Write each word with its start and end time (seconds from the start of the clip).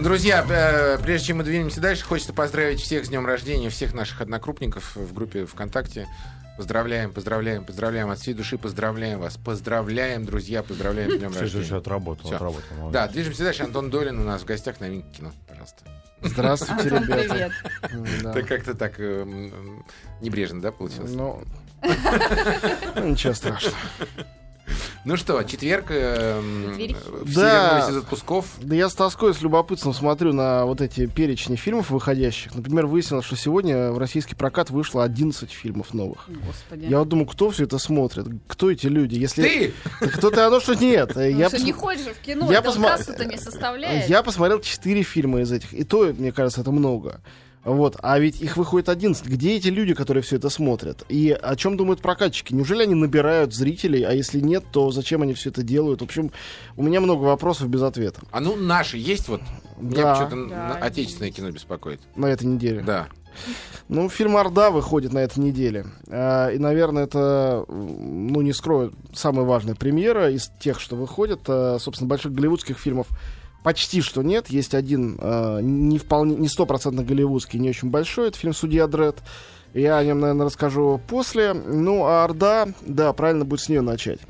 Друзья, 0.00 0.44
э, 0.48 0.98
прежде 1.02 1.28
чем 1.28 1.38
мы 1.38 1.44
двинемся 1.44 1.80
дальше, 1.80 2.04
хочется 2.04 2.32
поздравить 2.32 2.80
всех 2.80 3.04
с 3.04 3.08
днем 3.08 3.26
рождения, 3.26 3.70
всех 3.70 3.94
наших 3.94 4.20
однокрупников 4.20 4.96
в 4.96 5.12
группе 5.14 5.46
ВКонтакте. 5.46 6.06
Поздравляем, 6.56 7.12
поздравляем, 7.12 7.64
поздравляем. 7.64 8.10
От 8.10 8.18
всей 8.20 8.32
души 8.34 8.58
поздравляем 8.58 9.18
вас. 9.20 9.36
Поздравляем, 9.36 10.24
друзья, 10.24 10.62
поздравляем 10.62 11.10
с 11.10 11.16
днем 11.18 11.30
Все, 11.30 11.40
рождения. 11.40 11.64
все, 11.64 11.68
все, 11.74 11.78
отработал, 11.78 12.26
Всё. 12.26 12.36
отработал. 12.36 12.76
молодец. 12.76 12.92
Да, 12.92 13.08
движемся 13.08 13.44
дальше. 13.44 13.62
Антон 13.64 13.90
Долин 13.90 14.20
у 14.20 14.24
нас 14.24 14.42
в 14.42 14.44
гостях 14.44 14.78
на 14.80 14.88
кино. 15.02 15.32
Пожалуйста. 15.48 15.82
Здравствуйте, 16.20 16.90
Антон, 16.90 17.02
ребята. 17.18 17.34
привет. 17.34 17.52
Да. 18.22 18.30
Это 18.30 18.42
как-то 18.44 18.74
так 18.74 18.94
э, 18.98 19.50
небрежно, 20.20 20.60
да, 20.60 20.70
получилось? 20.70 21.10
Ну, 21.12 21.42
ничего 23.02 23.32
страшного. 23.34 23.76
Ну 25.04 25.18
что, 25.18 25.42
четверг, 25.42 25.86
э, 25.90 26.40
Да. 27.34 27.86
из 27.90 27.96
отпусков. 27.98 28.46
Да 28.62 28.74
я 28.74 28.88
с 28.88 28.94
тоской, 28.94 29.34
с 29.34 29.42
любопытством 29.42 29.92
смотрю 29.92 30.32
на 30.32 30.64
вот 30.64 30.80
эти 30.80 31.04
перечни 31.06 31.56
фильмов 31.56 31.90
выходящих. 31.90 32.54
Например, 32.54 32.86
выяснилось, 32.86 33.26
что 33.26 33.36
сегодня 33.36 33.90
в 33.92 33.98
российский 33.98 34.34
прокат 34.34 34.70
вышло 34.70 35.04
11 35.04 35.50
фильмов 35.50 35.92
новых. 35.92 36.26
Господи. 36.46 36.86
Я 36.86 37.00
вот 37.00 37.08
думаю, 37.08 37.26
кто 37.26 37.50
все 37.50 37.64
это 37.64 37.76
смотрит? 37.76 38.26
Кто 38.46 38.70
эти 38.70 38.86
люди? 38.86 39.16
Если... 39.16 39.42
Ты! 39.42 39.74
Кто-то 40.08 40.46
оно, 40.46 40.58
что 40.60 40.74
нет. 40.74 41.12
Ну, 41.14 41.20
Я, 41.20 41.48
что 41.50 41.58
не 41.62 41.72
ходишь 41.72 42.06
в 42.06 42.20
кино, 42.22 42.50
Я 42.50 42.60
посма- 42.62 42.96
не 43.26 43.36
составляет. 43.36 44.08
я 44.08 44.22
посмотрел 44.22 44.60
4 44.60 45.02
фильма 45.02 45.40
из 45.42 45.52
этих. 45.52 45.74
И 45.74 45.84
то, 45.84 46.14
мне 46.16 46.32
кажется, 46.32 46.62
это 46.62 46.70
много. 46.70 47.20
Вот, 47.64 47.96
а 48.02 48.18
ведь 48.18 48.42
их 48.42 48.56
выходит 48.58 48.88
11. 48.90 49.26
Где 49.26 49.56
эти 49.56 49.68
люди, 49.68 49.94
которые 49.94 50.22
все 50.22 50.36
это 50.36 50.50
смотрят? 50.50 51.04
И 51.08 51.30
о 51.30 51.56
чем 51.56 51.76
думают 51.78 52.00
прокатчики? 52.02 52.52
Неужели 52.52 52.82
они 52.82 52.94
набирают 52.94 53.54
зрителей? 53.54 54.02
А 54.02 54.12
если 54.12 54.40
нет, 54.40 54.64
то 54.70 54.90
зачем 54.90 55.22
они 55.22 55.32
все 55.32 55.48
это 55.50 55.62
делают? 55.62 56.00
В 56.00 56.04
общем, 56.04 56.30
у 56.76 56.82
меня 56.82 57.00
много 57.00 57.22
вопросов 57.24 57.68
без 57.68 57.82
ответа. 57.82 58.20
А 58.30 58.40
ну, 58.40 58.54
наши 58.54 58.98
есть 58.98 59.28
вот? 59.28 59.40
Меня 59.78 60.02
Да. 60.02 60.14
что-то 60.16 60.46
Да, 60.46 60.74
отечественное 60.80 61.30
кино 61.30 61.50
беспокоит. 61.50 62.00
На 62.16 62.26
этой 62.26 62.44
неделе. 62.44 62.82
Да. 62.82 63.08
Ну, 63.88 64.08
фильм 64.08 64.36
«Орда» 64.36 64.70
выходит 64.70 65.12
на 65.12 65.18
этой 65.18 65.40
неделе. 65.40 65.86
А, 66.08 66.50
И, 66.50 66.58
наверное, 66.58 67.04
это, 67.04 67.64
ну, 67.68 68.40
не 68.42 68.52
скрою, 68.52 68.92
самая 69.12 69.44
важная 69.44 69.74
премьера 69.74 70.30
из 70.30 70.50
тех, 70.60 70.78
что 70.80 70.94
выходят. 70.96 71.40
А, 71.48 71.78
Собственно, 71.80 72.08
больших 72.08 72.32
голливудских 72.32 72.78
фильмов 72.78 73.08
почти 73.64 74.02
что 74.02 74.22
нет. 74.22 74.48
Есть 74.50 74.74
один 74.74 75.18
а, 75.20 75.58
не 75.58 75.98
вполне, 75.98 76.36
не 76.36 76.46
стопроцентно 76.46 77.02
голливудский, 77.02 77.58
не 77.58 77.70
очень 77.70 77.90
большой. 77.90 78.28
Это 78.28 78.38
фильм 78.38 78.54
«Судья 78.54 78.86
Дред». 78.86 79.16
Я 79.72 79.98
о 79.98 80.04
нем, 80.04 80.20
наверное, 80.20 80.46
расскажу 80.46 81.00
после. 81.08 81.52
Ну, 81.52 82.04
а 82.04 82.22
«Орда», 82.22 82.68
да, 82.82 83.12
правильно 83.12 83.44
будет 83.44 83.60
с 83.60 83.68
нее 83.68 83.80
начать. 83.80 84.20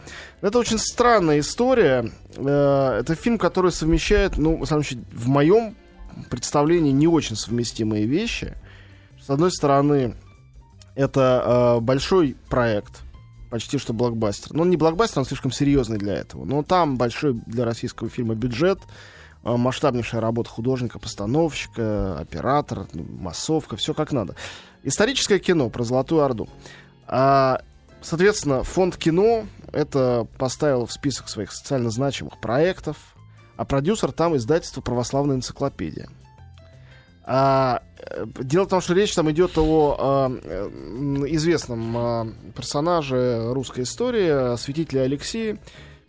Это 0.41 0.59
очень 0.59 0.79
странная 0.79 1.41
история. 1.41 2.11
Э, 2.37 3.01
Это 3.01 3.15
фильм, 3.15 3.37
который 3.37 3.71
совмещает, 3.71 4.39
ну, 4.39 4.63
в 4.63 4.67
самом 4.67 4.85
случае, 4.85 5.05
в 5.13 5.29
моем 5.29 5.75
представлении 6.31 6.93
не 6.93 7.09
очень 7.09 7.37
совместимые 7.37 8.07
вещи. 8.07 8.55
С 9.21 9.29
одной 9.29 9.51
стороны, 9.51 10.15
это 10.95 11.77
э, 11.77 11.81
большой 11.81 12.37
проект, 12.49 13.03
почти 13.51 13.79
что 13.79 13.93
блокбастер. 13.93 14.55
Ну, 14.55 14.63
он 14.63 14.71
не 14.71 14.77
блокбастер, 14.77 15.19
он 15.19 15.25
слишком 15.27 15.51
серьезный 15.51 15.99
для 15.99 16.15
этого. 16.15 16.45
Но 16.45 16.63
там 16.63 16.97
большой 16.97 17.35
для 17.47 17.65
российского 17.65 18.09
фильма 18.09 18.35
бюджет, 18.35 18.79
э, 18.79 19.24
масштабнейшая 19.45 20.21
работа 20.21 20.51
художника-постановщика, 20.51 22.19
оператора, 22.19 22.87
ну, 22.93 23.05
массовка, 23.05 23.77
все 23.77 23.95
как 23.95 24.13
надо. 24.13 24.35
Историческое 24.83 25.39
кино 25.39 25.71
про 25.71 25.85
Золотую 25.85 26.23
Орду. 26.23 26.49
А, 27.07 27.61
соответственно, 28.01 28.63
фонд 28.65 28.97
кино 28.97 29.45
это 29.73 30.27
поставил 30.39 30.87
в 30.87 30.93
список 30.93 31.29
своих 31.29 31.53
социально 31.53 31.91
значимых 31.91 32.41
проектов, 32.41 32.97
а 33.57 33.65
продюсер 33.65 34.13
там 34.13 34.37
издательство 34.37 34.81
«Православная 34.81 35.37
энциклопедия». 35.37 36.09
А, 37.27 37.83
э, 37.99 38.27
дело 38.41 38.65
в 38.65 38.69
том, 38.69 38.81
что 38.83 38.93
речь 38.93 39.15
там 39.15 39.31
идет 39.31 39.57
о 39.57 39.97
а, 39.99 40.39
э, 40.43 40.71
известном 41.29 41.97
а, 41.97 42.27
персонаже 42.55 43.53
русской 43.53 43.85
истории, 43.85 44.53
э, 44.53 44.57
святителе 44.59 45.03
Алексее, 45.03 45.59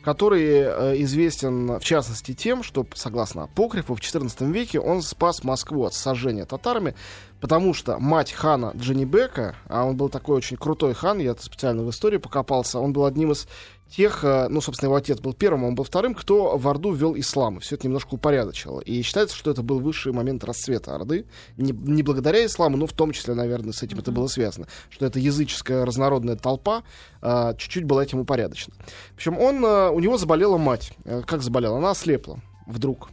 который 0.06 0.46
э, 0.46 1.02
известен, 1.02 1.80
в 1.80 1.84
частности, 1.84 2.36
тем, 2.36 2.62
что, 2.62 2.86
согласно 2.94 3.46
апокрифу, 3.46 3.96
в 3.96 4.00
XIV 4.00 4.52
веке 4.52 4.80
он 4.80 5.02
спас 5.02 5.44
Москву 5.44 5.84
от 5.84 5.96
сожжения 5.96 6.46
татарами, 6.46 6.94
потому 7.42 7.74
что 7.74 7.98
мать 7.98 8.32
хана 8.32 8.72
Дженнибека, 8.76 9.56
а 9.68 9.84
он 9.84 9.98
был 9.98 10.10
такой 10.10 10.38
очень 10.38 10.58
крутой 10.58 10.94
хан, 10.94 11.18
я 11.18 11.34
специально 11.36 11.84
в 11.84 11.90
истории 11.90 12.18
покопался, 12.18 12.80
он 12.80 12.94
был 12.94 13.06
одним 13.06 13.32
из 13.32 13.48
тех, 13.90 14.24
э, 14.24 14.48
ну, 14.50 14.62
собственно, 14.62 14.88
его 14.88 14.96
отец 14.96 15.20
был 15.20 15.34
первым, 15.34 15.64
он 15.64 15.76
был 15.76 15.84
вторым, 15.84 16.16
кто 16.16 16.58
в 16.58 16.68
Орду 16.68 16.92
ввел 16.92 17.16
ислам, 17.16 17.58
и 17.58 17.60
все 17.62 17.76
это 17.76 17.88
немножко 17.88 18.16
упорядочило. 18.16 18.80
И 18.80 19.02
считается, 19.02 19.36
что 19.36 19.52
это 19.52 19.62
был 19.62 19.80
высший 19.80 20.12
момент 20.12 20.44
расцвета 20.44 20.96
Орды, 20.96 21.26
не, 21.58 21.72
не 21.72 22.04
благодаря 22.04 22.46
исламу, 22.46 22.78
но 22.78 22.88
в 22.88 22.94
том 22.94 23.12
числе, 23.12 23.34
наверное, 23.34 23.74
с 23.74 23.84
этим 23.84 24.00
это 24.00 24.12
было 24.12 24.28
связано, 24.28 24.68
что 24.90 25.06
эта 25.06 25.20
языческая 25.20 25.86
разнородная 25.86 26.36
толпа 26.36 26.84
э, 27.22 27.54
чуть-чуть 27.58 27.86
была 27.86 28.04
этим 28.04 28.20
упорядочена. 28.20 28.76
Общем, 29.16 29.38
он, 29.40 29.64
э, 29.64 29.90
у 29.90 30.00
него 30.00 30.18
заболела 30.18 30.58
мать. 30.58 30.94
Как 31.26 31.42
заболела? 31.42 31.78
Она 31.78 31.92
ослепла 31.92 32.40
вдруг. 32.68 33.10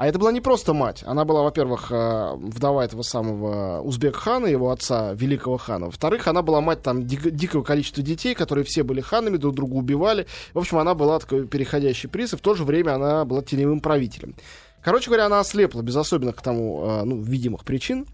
А 0.00 0.06
это 0.06 0.18
была 0.18 0.32
не 0.32 0.40
просто 0.40 0.72
мать. 0.72 1.02
Она 1.04 1.26
была, 1.26 1.42
во-первых, 1.42 1.88
э, 1.92 2.34
вдова 2.36 2.86
этого 2.86 3.02
самого 3.02 3.82
Узбек-хана, 3.82 4.46
его 4.46 4.70
отца, 4.70 5.12
великого 5.12 5.58
хана. 5.58 5.86
Во-вторых, 5.86 6.26
она 6.26 6.40
была 6.40 6.62
мать 6.62 6.82
там 6.82 7.02
дик- 7.02 7.30
дикого 7.30 7.62
количества 7.62 8.02
детей, 8.02 8.34
которые 8.34 8.64
все 8.64 8.82
были 8.82 9.02
ханами, 9.02 9.36
друг 9.36 9.54
друга 9.56 9.74
убивали. 9.74 10.26
В 10.54 10.58
общем, 10.58 10.78
она 10.78 10.94
была 10.94 11.18
такой 11.18 11.46
переходящий 11.46 12.08
приз, 12.08 12.32
и 12.32 12.38
в 12.38 12.40
то 12.40 12.54
же 12.54 12.64
время 12.64 12.94
она 12.94 13.26
была 13.26 13.42
теневым 13.42 13.80
правителем. 13.80 14.36
Короче 14.82 15.08
говоря, 15.10 15.26
она 15.26 15.40
ослепла 15.40 15.82
без 15.82 15.96
особенных 15.96 16.36
к 16.36 16.40
тому, 16.40 16.82
э, 16.82 17.04
ну, 17.04 17.20
видимых 17.20 17.66
причин. 17.66 18.06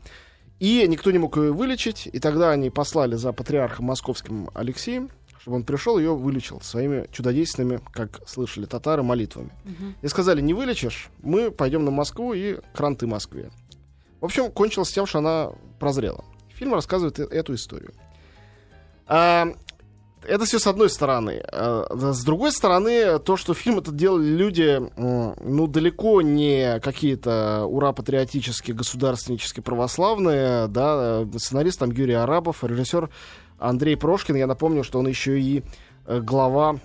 И 0.58 0.84
никто 0.88 1.12
не 1.12 1.18
мог 1.18 1.36
ее 1.36 1.52
вылечить. 1.52 2.08
И 2.12 2.18
тогда 2.18 2.50
они 2.50 2.68
послали 2.70 3.14
за 3.14 3.32
патриархом 3.32 3.86
московским 3.86 4.50
Алексеем, 4.54 5.08
чтобы 5.46 5.58
он 5.58 5.62
пришел 5.62 5.96
и 5.96 6.02
ее 6.02 6.12
вылечил 6.12 6.60
своими 6.60 7.06
чудодейственными, 7.12 7.80
как 7.92 8.20
слышали 8.28 8.66
татары, 8.66 9.04
молитвами. 9.04 9.52
И 10.02 10.08
сказали, 10.08 10.40
не 10.40 10.54
вылечишь, 10.54 11.08
мы 11.22 11.52
пойдем 11.52 11.84
на 11.84 11.92
Москву 11.92 12.32
и 12.34 12.58
кранты 12.74 13.06
Москве. 13.06 13.52
В 14.20 14.24
общем, 14.24 14.50
кончилось 14.50 14.90
тем, 14.90 15.06
что 15.06 15.18
она 15.18 15.52
прозрела. 15.78 16.24
Фильм 16.48 16.74
рассказывает 16.74 17.20
э- 17.20 17.28
эту 17.30 17.54
историю. 17.54 17.92
А, 19.06 19.46
это 20.22 20.44
все 20.44 20.58
с 20.58 20.66
одной 20.66 20.90
стороны. 20.90 21.42
А, 21.52 21.86
С 22.12 22.24
другой 22.24 22.52
стороны, 22.52 23.18
то, 23.18 23.36
что 23.36 23.54
фильм 23.54 23.78
этот 23.78 23.96
делали 23.96 24.28
люди, 24.28 24.80
ну, 24.96 25.66
далеко 25.66 26.22
не 26.22 26.80
какие-то 26.80 27.64
ура-патриотические, 27.66 28.76
государственнические, 28.76 29.62
православные, 29.62 30.68
да, 30.68 31.26
сценарист 31.36 31.78
там 31.78 31.90
Юрий 31.90 32.14
Арабов, 32.14 32.64
режиссер 32.64 33.10
Андрей 33.58 33.96
Прошкин, 33.96 34.36
я 34.36 34.46
напомню, 34.46 34.84
что 34.84 34.98
он 34.98 35.08
еще 35.08 35.40
и 35.40 35.62
э, 36.06 36.20
глава 36.20 36.78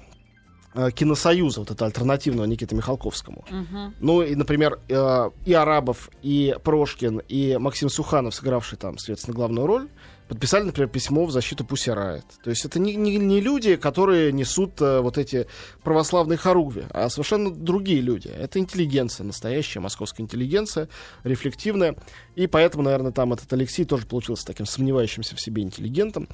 э, 0.74 0.92
киносоюза, 0.92 1.62
вот 1.62 1.72
это 1.72 1.86
альтернативного 1.86 2.46
Никиты 2.46 2.76
Михалковскому. 2.76 3.44
Мгм. 3.50 3.96
Ну, 4.00 4.22
и, 4.22 4.36
например, 4.36 4.80
э, 4.88 5.30
и 5.46 5.54
Арабов, 5.54 6.10
и 6.22 6.56
Прошкин, 6.64 7.22
и 7.28 7.58
Максим 7.58 7.90
Суханов, 7.90 8.36
сыгравший 8.36 8.78
там, 8.78 8.98
соответственно, 8.98 9.36
главную 9.36 9.68
роль, 9.68 9.90
подписали, 10.32 10.64
например, 10.64 10.88
письмо 10.88 11.26
в 11.26 11.32
защиту 11.32 11.66
Пусть 11.66 11.90
Райт. 11.90 12.24
То 12.42 12.52
есть 12.52 12.64
это 12.64 12.80
не, 12.80 12.96
не, 12.96 13.18
не 13.18 13.42
люди, 13.42 13.76
которые 13.76 14.32
несут 14.32 14.82
э, 14.82 15.02
вот 15.02 15.18
эти 15.18 15.46
православные 15.84 16.38
хоругви, 16.38 16.86
а 16.92 17.10
совершенно 17.10 17.54
другие 17.54 18.00
люди. 18.00 18.30
Это 18.30 18.58
интеллигенция, 18.58 19.26
настоящая 19.26 19.82
московская 19.82 20.24
интеллигенция, 20.24 20.88
рефлективная. 21.26 21.98
И 22.36 22.48
поэтому, 22.48 22.82
наверное, 22.82 23.12
там 23.12 23.34
этот 23.34 23.52
Алексей 23.52 23.84
тоже 23.84 24.06
получился 24.06 24.46
таким 24.46 24.66
сомневающимся 24.66 25.36
в 25.36 25.42
себе 25.42 25.64
интеллигентом. 25.64 26.30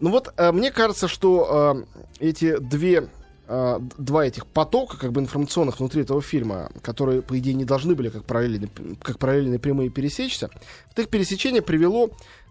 Ну 0.00 0.10
вот, 0.10 0.32
э, 0.38 0.50
мне 0.50 0.70
кажется, 0.70 1.06
что 1.06 1.84
э, 2.20 2.26
эти 2.26 2.56
две 2.56 3.10
э, 3.46 3.78
два 3.98 4.24
этих 4.24 4.46
потока 4.46 4.96
как 4.96 5.12
бы 5.12 5.20
информационных 5.20 5.80
внутри 5.80 6.00
этого 6.00 6.22
фильма, 6.22 6.70
которые, 6.80 7.20
по 7.20 7.38
идее, 7.38 7.52
не 7.52 7.66
должны 7.66 7.94
были 7.94 8.08
как 8.08 8.24
параллельные, 8.24 8.70
как 9.02 9.18
параллельные 9.18 9.58
прямые 9.58 9.90
пересечься, 9.90 10.48
вот 10.88 10.98
их 10.98 11.10
пересечение 11.10 11.60
привело 11.60 12.08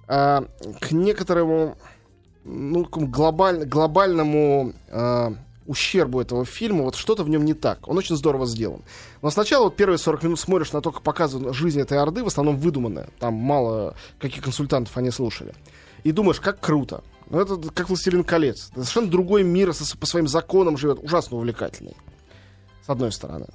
э, 0.07 0.41
к 0.79 0.91
некоторому 0.91 1.77
ну, 2.44 2.85
к 2.85 2.97
глобаль, 2.97 3.65
глобальному 3.65 4.73
э, 4.89 5.31
ущербу 5.65 6.21
этого 6.21 6.45
фильма, 6.45 6.83
вот 6.83 6.95
что-то 6.95 7.23
в 7.23 7.29
нем 7.29 7.45
не 7.45 7.53
так. 7.53 7.88
Он 7.88 7.97
очень 7.97 8.15
здорово 8.15 8.45
сделан. 8.45 8.81
Но 9.21 9.29
сначала 9.29 9.65
вот 9.65 9.75
первые 9.75 9.97
40 9.97 10.23
минут 10.23 10.39
смотришь 10.39 10.73
на 10.73 10.81
то, 10.81 10.91
как 10.91 11.03
показывают 11.03 11.55
жизнь 11.55 11.79
этой 11.79 11.97
Орды, 11.97 12.23
в 12.23 12.27
основном 12.27 12.57
выдуманная. 12.57 13.09
Там 13.19 13.33
мало 13.35 13.95
каких 14.19 14.44
консультантов 14.44 14.95
они 14.97 15.11
слушали. 15.11 15.53
И 16.03 16.11
думаешь, 16.11 16.41
как 16.41 16.59
круто. 16.59 17.03
Ну, 17.29 17.39
это 17.39 17.57
как 17.71 17.88
«Властелин 17.88 18.25
колец». 18.25 18.67
Это 18.71 18.81
совершенно 18.81 19.07
другой 19.07 19.44
мир 19.44 19.73
со- 19.73 19.97
по 19.97 20.05
своим 20.05 20.27
законам 20.27 20.77
живет. 20.77 21.00
Ужасно 21.01 21.38
увлекательный. 21.38 21.95
С 22.85 22.89
одной 22.89 23.13
стороны. 23.13 23.47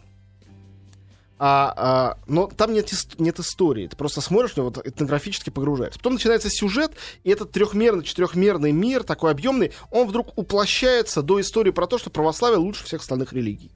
А, 1.39 1.73
а, 1.77 2.19
но 2.27 2.49
там 2.49 2.73
нет, 2.73 2.91
нет 3.19 3.39
истории. 3.39 3.87
Ты 3.87 3.97
просто 3.97 4.21
смотришь, 4.21 4.57
него, 4.57 4.71
вот, 4.71 4.85
этнографически 4.85 5.51
погружаешься. 5.51 5.99
Потом 5.99 6.15
начинается 6.15 6.51
сюжет, 6.51 6.93
и 7.23 7.31
этот 7.31 7.53
трехмерный, 7.53 8.03
четырехмерный 8.03 8.73
мир, 8.73 9.05
такой 9.05 9.31
объемный, 9.31 9.73
он 9.91 10.09
вдруг 10.09 10.37
уплощается 10.37 11.23
до 11.23 11.41
истории 11.41 11.71
про 11.71 11.87
то, 11.87 11.99
что 11.99 12.11
православие 12.11 12.59
лучше 12.59 12.85
всех 12.85 13.03
остальных 13.03 13.33
религий. 13.33 13.71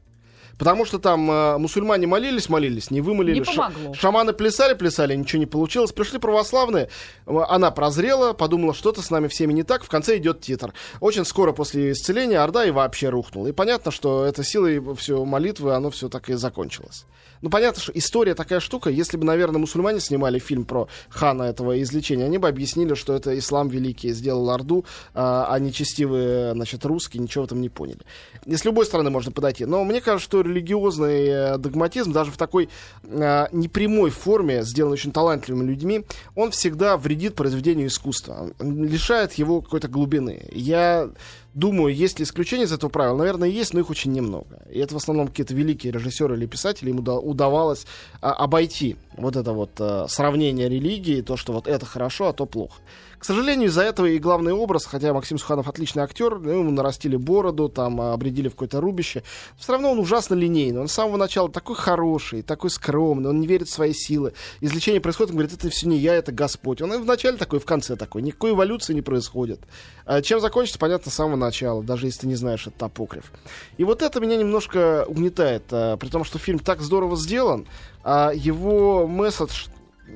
Потому 0.59 0.85
что 0.85 0.99
там 0.99 1.31
э, 1.31 1.59
мусульмане 1.59 2.07
молились, 2.07 2.49
молились, 2.49 2.91
не 2.91 3.01
вымолили. 3.01 3.39
Не 3.39 3.45
помогло. 3.45 3.95
Шаманы 3.95 4.33
плясали, 4.33 4.75
плясали, 4.75 5.15
ничего 5.15 5.41
не 5.41 5.47
получилось. 5.47 5.93
Пришли 5.93 6.19
православные, 6.19 6.89
э, 7.27 7.37
она 7.49 7.71
прозрела, 7.71 8.33
подумала, 8.33 8.75
что-то 8.75 9.03
с 9.03 9.11
нами 9.11 9.29
всеми 9.29 9.53
не 9.53 9.63
так. 9.63 9.83
В 9.83 9.89
конце 9.89 10.19
идет 10.19 10.41
титр. 10.41 10.75
Очень 11.01 11.25
скоро 11.25 11.53
после 11.53 11.93
исцеления 11.93 12.39
Орда 12.39 12.65
и 12.65 12.71
вообще 12.71 13.09
рухнула. 13.09 13.49
И 13.49 13.53
понятно, 13.53 13.91
что 13.91 14.25
это 14.25 14.45
силой 14.45 14.81
все 14.97 15.25
молитвы, 15.25 15.75
оно 15.75 15.91
все 15.91 16.09
так 16.09 16.29
и 16.29 16.35
закончилось. 16.35 17.07
Ну, 17.43 17.51
понятно, 17.51 17.83
что 17.83 17.93
история 17.93 18.35
такая 18.35 18.61
штука. 18.61 18.89
Если 18.89 19.17
бы, 19.17 19.25
наверное, 19.25 19.59
мусульмане 19.59 20.01
снимали 20.01 20.39
фильм 20.39 20.65
про 20.65 20.89
хана 21.09 21.43
этого 21.43 21.81
излечения, 21.83 22.25
они 22.25 22.39
бы 22.39 22.49
объяснили, 22.49 22.95
что 22.95 23.15
это 23.15 23.37
ислам 23.37 23.69
великий 23.69 24.13
сделал 24.13 24.49
Орду, 24.51 24.85
а, 25.13 25.49
а 25.51 25.59
нечестивые, 25.59 26.53
значит, 26.53 26.85
русские 26.85 27.23
ничего 27.23 27.45
в 27.45 27.47
этом 27.49 27.61
не 27.61 27.69
поняли. 27.69 28.01
И 28.47 28.57
с 28.57 28.65
любой 28.65 28.87
стороны 28.87 29.11
можно 29.11 29.33
подойти. 29.33 29.65
Но 29.67 29.83
мне 29.85 30.01
кажется, 30.01 30.25
что 30.25 30.41
религиозный 30.41 31.27
э, 31.27 31.59
догматизм 31.59 32.13
даже 32.13 32.31
в 32.31 32.37
такой 32.37 32.69
а, 33.05 33.49
непрямой 33.51 34.11
форме, 34.11 34.63
сделанный 34.63 34.95
очень 34.95 35.13
талантливыми 35.13 35.67
людьми, 35.69 36.05
он 36.37 36.53
всегда 36.53 36.97
вредит 36.97 37.35
произведению 37.35 37.89
искусства, 37.89 38.51
лишает 38.61 39.33
его 39.35 39.61
какой-то 39.61 39.89
глубины. 39.89 40.49
Я 40.53 41.11
Думаю, 41.55 41.95
есть 41.95 42.19
ли 42.19 42.25
исключения 42.25 42.65
из 42.65 42.73
этого 42.73 42.89
правила? 42.89 43.17
Наверное, 43.17 43.49
есть, 43.49 43.75
но 43.75 43.81
их 43.81 43.91
очень 43.91 44.13
немного. 44.13 44.63
И 44.71 44.79
это 44.79 44.95
в 44.95 44.97
основном 44.97 45.29
какие-то 45.29 45.55
великие 45.55 45.93
режиссеры 45.93 46.35
или 46.35 46.47
писатели, 46.47 46.91
им 46.91 47.01
удавалось 47.01 47.87
а, 48.23 48.33
обойти 48.33 48.97
вот 49.19 49.37
это 49.37 49.53
вот 49.53 49.73
а, 49.79 50.07
сравнение 50.09 50.71
религии, 50.71 51.21
то, 51.21 51.37
что 51.37 51.53
вот 51.53 51.69
это 51.69 51.85
хорошо, 51.85 52.29
а 52.29 52.33
то 52.33 52.47
плохо. 52.47 52.81
К 53.23 53.25
сожалению, 53.25 53.69
из-за 53.69 53.83
этого 53.83 54.07
и 54.07 54.19
главный 54.19 54.53
образ, 54.53 54.85
хотя 54.85 55.15
Максим 55.15 55.39
Суханов 55.39 55.69
отличный 55.69 56.03
актер, 56.03 56.41
ну, 56.41 56.59
ему 56.59 56.73
нарастили 56.73 57.15
бороду, 57.15 57.69
там, 57.69 58.01
обредили 58.01 58.49
в 58.49 58.55
какое-то 58.55 58.81
рубище, 58.81 59.23
все 59.57 59.71
равно 59.71 59.93
он 59.93 60.01
ужасно 60.01 60.35
линейный. 60.35 60.81
Он 60.81 60.89
с 60.89 60.93
самого 60.93 61.17
начала 61.17 61.49
такой 61.49 61.77
хороший, 61.77 62.43
такой 62.43 62.69
скромный, 62.71 63.31
он 63.31 63.39
не 63.39 63.47
верит 63.47 63.69
в 63.69 63.73
свои 63.73 63.93
силы. 63.93 64.33
Излечение 64.61 65.01
происходит, 65.01 65.31
он 65.31 65.37
говорит, 65.37 65.57
это 65.57 65.71
все 65.71 65.87
не 65.87 65.99
я, 65.99 66.17
это 66.17 66.33
Господь. 66.33 66.83
Он 66.83 66.93
и 66.95 66.99
начале 66.99 67.37
такой, 67.37 67.61
и 67.61 67.63
в 67.63 67.65
конце 67.65 67.95
такой. 67.95 68.23
Никакой 68.23 68.51
эволюции 68.51 68.93
не 68.93 69.03
происходит. 69.03 69.61
А 70.05 70.21
чем 70.21 70.41
закончится, 70.41 70.81
понятно, 70.81 71.13
с 71.13 71.15
самого 71.15 71.37
начала, 71.37 71.81
даже 71.85 72.07
если 72.07 72.23
ты 72.23 72.27
не 72.27 72.35
знаешь, 72.35 72.67
это 72.67 72.87
апокриф. 72.87 73.31
И 73.77 73.85
вот 73.85 74.03
это 74.03 74.19
меня 74.19 74.37
немножко 74.37 75.05
угнетает, 75.07 75.63
а, 75.71 75.97
при 75.97 76.09
том, 76.09 76.25
что 76.25 76.41
фильм 76.41 76.59
так 76.59 76.81
здорово 76.81 77.17
сделан, 77.17 77.69
а 78.03 78.33
его 78.35 79.07
месседж 79.07 79.67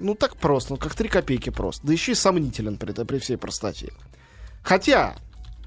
ну 0.00 0.14
так 0.14 0.37
просто, 0.37 0.72
ну 0.72 0.76
как 0.78 0.94
три 0.94 1.08
копейки 1.08 1.50
просто. 1.50 1.87
Да 1.87 1.93
еще 1.93 2.12
и 2.12 2.14
сомнителен 2.14 2.78
при, 2.78 2.93
при 2.93 3.19
всей 3.19 3.37
простоте. 3.37 3.93
Хотя, 4.62 5.16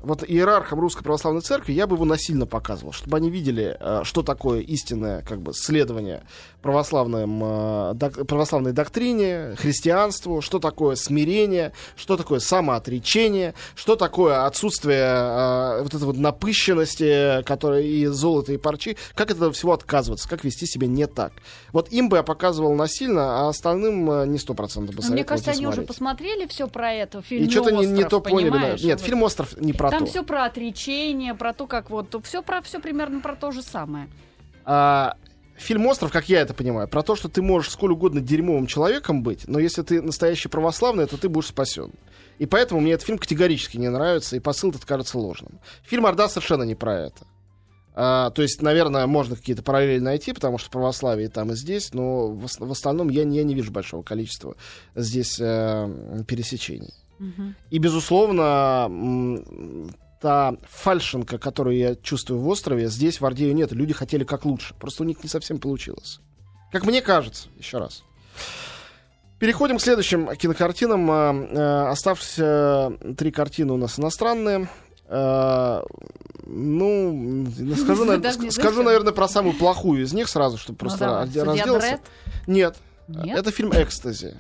вот 0.02 0.24
иерархам 0.24 0.80
Русской 0.80 1.04
Православной 1.04 1.42
Церкви 1.42 1.74
я 1.74 1.88
бы 1.88 1.96
его 1.96 2.06
насильно 2.06 2.46
показывал, 2.46 2.94
чтобы 2.94 3.18
они 3.18 3.30
видели, 3.30 3.76
э, 3.80 4.02
что 4.04 4.24
такое 4.24 4.62
истинное 4.62 5.22
как 5.24 5.42
бы, 5.42 5.54
следование 5.54 6.24
православным, 6.62 7.42
э, 7.44 7.94
док, 7.96 8.28
православной 8.28 8.72
доктрине, 8.72 9.56
христианству, 9.58 10.42
что 10.42 10.60
такое 10.60 10.96
смирение, 10.96 11.74
что 11.96 12.18
такое 12.18 12.40
самоотречение, 12.40 13.54
что 13.76 13.96
такое 13.96 14.46
отсутствие 14.46 15.04
э, 15.04 15.84
вот 15.84 15.94
этой 15.94 16.04
вот 16.04 16.18
напыщенности, 16.18 17.44
которая 17.44 17.82
и 17.82 18.06
золота, 18.06 18.54
и 18.54 18.58
парчи, 18.58 18.98
как 19.16 19.32
от 19.32 19.38
этого 19.38 19.52
всего 19.52 19.74
отказываться, 19.74 20.30
как 20.30 20.44
вести 20.44 20.66
себя 20.66 20.88
не 20.88 21.08
так. 21.08 21.34
Вот 21.74 21.92
им 21.92 22.10
бы 22.10 22.18
я 22.18 22.24
показывал 22.24 22.74
насильно, 22.74 23.42
а 23.46 23.50
остальным 23.50 24.32
не 24.32 24.38
сто 24.38 24.54
процентов 24.54 24.96
Мне 25.10 25.24
кажется, 25.24 25.52
они 25.52 25.68
уже 25.68 25.82
посмотрели 25.82 26.48
все 26.48 26.68
про 26.68 26.94
это. 26.94 27.22
Фильм 27.22 27.46
и 27.46 27.50
что-то 27.50 27.72
не, 27.72 27.86
не 27.86 28.04
то 28.06 28.22
поняли. 28.22 28.82
Нет, 28.82 29.02
фильм 29.02 29.24
«Остров» 29.24 29.60
не 29.60 29.74
про 29.74 29.89
Там 29.92 30.06
то. 30.06 30.06
все 30.06 30.24
про 30.24 30.46
отречение, 30.46 31.34
про 31.34 31.54
то, 31.54 31.68
как 31.68 31.90
вот... 31.90 32.16
Все, 32.24 32.42
про, 32.42 32.62
все 32.62 32.80
примерно 32.80 33.20
про 33.22 33.36
то 33.36 33.52
же 33.52 33.62
самое. 33.62 34.10
А, 34.66 35.16
фильм 35.56 35.86
«Остров», 35.88 36.12
как 36.12 36.30
я 36.30 36.42
это 36.42 36.54
понимаю, 36.54 36.88
про 36.88 37.04
то, 37.04 37.16
что 37.16 37.30
ты 37.30 37.42
можешь 37.42 37.72
сколь 37.72 37.92
угодно 37.92 38.22
дерьмовым 38.22 38.68
человеком 38.68 39.24
быть, 39.24 39.48
но 39.48 39.60
если 39.60 39.82
ты 39.82 40.02
настоящий 40.02 40.50
православный, 40.50 41.06
то 41.06 41.18
ты 41.18 41.30
будешь 41.30 41.48
спасен. 41.48 41.92
И 42.38 42.46
поэтому 42.46 42.80
мне 42.80 42.94
этот 42.94 43.06
фильм 43.06 43.20
категорически 43.20 43.78
не 43.78 43.90
нравится, 43.90 44.36
и 44.36 44.40
посыл 44.40 44.70
этот 44.70 44.86
кажется 44.86 45.18
ложным. 45.18 45.60
Фильм 45.84 46.06
«Орда» 46.06 46.30
совершенно 46.30 46.64
не 46.64 46.76
про 46.76 46.96
это. 46.96 47.28
А, 48.02 48.30
то 48.30 48.42
есть, 48.42 48.62
наверное, 48.62 49.08
можно 49.08 49.36
какие-то 49.36 49.62
параллели 49.62 50.00
найти, 50.00 50.32
потому 50.32 50.58
что 50.58 50.70
православие 50.70 51.28
и 51.28 51.30
там 51.30 51.52
и 51.52 51.56
здесь, 51.56 51.94
но 51.94 52.28
в, 52.28 52.48
в 52.48 52.72
основном 52.72 53.10
я, 53.10 53.24
я 53.24 53.44
не 53.44 53.54
вижу 53.54 53.74
большого 53.74 54.04
количества 54.04 54.56
здесь 54.96 55.38
э, 55.40 56.24
пересечений. 56.26 56.94
Угу. 57.20 57.54
И, 57.70 57.78
безусловно, 57.80 58.90
та 60.22 60.54
фальшинка, 60.70 61.38
которую 61.38 61.78
я 61.78 61.96
чувствую 61.96 62.42
в 62.42 62.48
острове, 62.48 62.88
здесь 62.88 63.22
в 63.22 63.26
Ордею 63.26 63.54
нет. 63.56 63.72
Люди 63.72 63.94
хотели 63.94 64.24
как 64.24 64.46
лучше. 64.46 64.74
Просто 64.76 65.04
у 65.04 65.06
них 65.06 65.24
не 65.24 65.30
совсем 65.30 65.60
получилось. 65.60 66.20
Как 66.72 66.86
мне 66.86 67.02
кажется, 67.02 67.50
еще 67.58 67.78
раз. 67.78 68.04
Переходим 69.40 69.78
к 69.78 69.82
следующим 69.82 70.36
кинокартинам. 70.36 71.10
А, 71.10 71.30
а, 71.32 71.92
оставшиеся 71.92 72.92
три 73.18 73.32
картины 73.32 73.74
у 73.74 73.78
нас 73.78 73.98
иностранные. 73.98 74.70
А, 75.08 75.84
ну, 76.46 77.48
скажу, 77.78 78.06
на, 78.06 78.52
скажу, 78.52 78.84
наверное, 78.84 79.14
про 79.14 79.28
самую 79.28 79.56
плохую 79.56 80.04
из 80.04 80.14
них 80.14 80.28
сразу, 80.28 80.58
чтобы 80.58 80.78
ну 80.82 80.90
просто 80.90 81.06
ну, 81.34 81.44
разделаться. 81.46 82.00
Нет, 82.48 82.76
Нет, 83.08 83.38
это 83.38 83.52
фильм 83.52 83.72
«Экстази». 83.72 84.36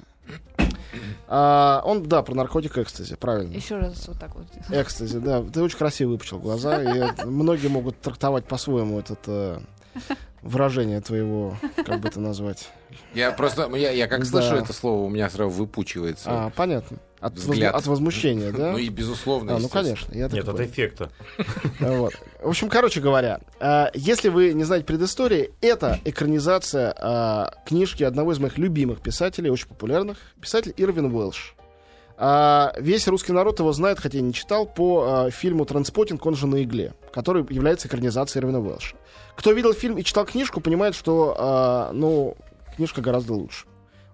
А, 1.31 1.83
он, 1.85 2.03
да, 2.03 2.23
про 2.23 2.33
наркотик 2.33 2.79
экстази, 2.79 3.15
правильно. 3.15 3.53
Еще 3.53 3.77
раз 3.77 4.07
вот 4.07 4.17
так 4.17 4.33
вот. 4.33 4.45
Экстази, 4.71 5.19
да. 5.19 5.43
Ты 5.43 5.61
очень 5.61 5.77
красиво 5.77 6.09
выпучил 6.09 6.39
глаза. 6.39 6.81
И 6.81 7.11
многие 7.25 7.67
могут 7.67 8.01
трактовать 8.01 8.45
по-своему 8.45 8.99
этот 8.99 9.19
э, 9.27 9.59
выражение 10.41 11.01
твоего, 11.01 11.55
как 11.85 11.99
бы 11.99 12.07
это 12.07 12.19
назвать. 12.19 12.69
Я 13.13 13.31
просто, 13.31 13.69
я, 13.75 13.91
я 13.91 14.07
как 14.07 14.21
да. 14.21 14.25
слышу 14.25 14.55
это 14.55 14.73
слово, 14.73 15.05
у 15.05 15.09
меня 15.09 15.29
сразу 15.29 15.51
выпучивается. 15.51 16.29
А, 16.29 16.49
понятно. 16.49 16.97
От, 17.21 17.33
взгляд. 17.33 17.73
Воз, 17.73 17.81
от 17.81 17.87
возмущения, 17.87 18.51
да? 18.57 18.71
Ну 18.71 18.77
и 18.77 18.89
безусловно. 18.89 19.55
А, 19.55 19.59
ну 19.59 19.67
конечно. 19.67 20.13
Я 20.13 20.29
Нет, 20.29 20.47
от 20.47 20.59
эффекта. 20.59 21.09
Вот. 21.79 22.13
В 22.41 22.49
общем, 22.49 22.69
короче 22.69 23.01
говоря, 23.01 23.39
а, 23.59 23.91
если 23.93 24.29
вы 24.29 24.53
не 24.53 24.63
знаете 24.63 24.85
предыстории, 24.85 25.51
это 25.61 25.99
экранизация 26.05 26.93
а, 26.97 27.53
книжки 27.65 28.03
одного 28.03 28.31
из 28.31 28.39
моих 28.39 28.57
любимых 28.57 29.01
писателей, 29.01 29.49
очень 29.49 29.67
популярных, 29.67 30.17
писатель 30.41 30.73
Ирвин 30.77 31.13
Уэлш. 31.13 31.55
А, 32.17 32.73
весь 32.77 33.07
русский 33.07 33.33
народ 33.33 33.59
его 33.59 33.71
знает, 33.73 33.99
хотя 33.99 34.17
и 34.17 34.21
не 34.21 34.33
читал, 34.33 34.65
по 34.65 35.29
фильму 35.31 35.65
«Транспотинг», 35.65 36.25
он 36.25 36.35
же 36.35 36.47
«На 36.47 36.63
игле», 36.63 36.93
который 37.13 37.45
является 37.49 37.87
экранизацией 37.87 38.43
Ирвина 38.43 38.61
Уэлша. 38.61 38.95
Кто 39.35 39.51
видел 39.51 39.73
фильм 39.73 39.97
и 39.97 40.03
читал 40.03 40.25
книжку, 40.25 40.59
понимает, 40.59 40.95
что, 40.95 41.89
ну, 41.93 42.35
книжка 42.75 42.99
гораздо 43.01 43.33
лучше. 43.33 43.65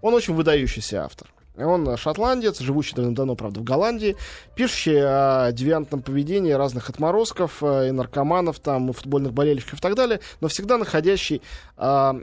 Он 0.02 0.14
очень 0.14 0.36
выдающийся 0.36 1.04
автор. 1.04 1.28
Он 1.58 1.96
шотландец, 1.98 2.60
живущий 2.60 2.96
давно, 2.96 3.36
правда, 3.36 3.62
в 3.62 3.64
Голландии, 3.64 4.18
пишущий 4.56 5.00
о 5.02 5.52
девиантном 5.52 6.02
поведении 6.02 6.52
разных 6.52 6.90
отморозков 6.90 7.62
э, 7.62 7.90
и 7.90 7.92
наркоманов, 7.92 8.60
там, 8.60 8.90
и 8.90 8.94
футбольных 8.94 9.34
болельщиков 9.34 9.80
и 9.80 9.82
так 9.82 9.96
далее, 9.96 10.20
но 10.42 10.50
всегда 10.50 10.78
находящий, 10.78 11.42
а, 11.78 12.16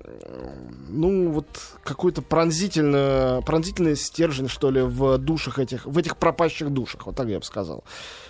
ну, 0.88 1.30
вот, 1.30 1.46
какой-то 1.82 2.20
пронзительный, 2.20 3.42
пронзительный 3.42 3.96
стержень, 3.96 4.48
что 4.48 4.70
ли, 4.70 4.82
в 4.82 5.18
душах 5.18 5.58
этих, 5.58 5.86
в 5.86 5.96
этих 5.96 6.16
пропащих 6.16 6.70
душах, 6.70 7.06
вот 7.06 7.16
так 7.16 7.28
я 7.28 7.38
бы 7.38 7.44
сказал. 7.44 7.84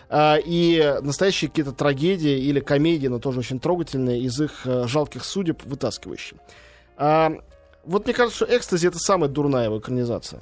А, 0.09 0.37
и 0.37 0.99
настоящие 1.03 1.49
какие-то 1.49 1.73
трагедии 1.73 2.39
или 2.39 2.61
комедии, 2.61 3.09
но 3.09 3.19
тоже 3.19 3.41
очень 3.41 3.59
трогательные, 3.59 4.21
из 4.21 4.41
их 4.41 4.67
э, 4.67 4.87
жалких 4.87 5.25
судеб 5.25 5.65
вытаскивающие. 5.65 6.39
А, 6.97 7.33
вот 7.85 8.05
мне 8.05 8.15
кажется, 8.15 8.45
что 8.45 8.57
«Экстази»— 8.57 8.87
это 8.89 8.99
самая 8.99 9.29
дурная 9.29 9.65
его 9.65 9.79
экранизация 9.79 10.41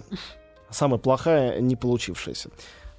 самая 0.70 0.98
плохая, 0.98 1.60
не 1.60 1.76
получившаяся. 1.76 2.50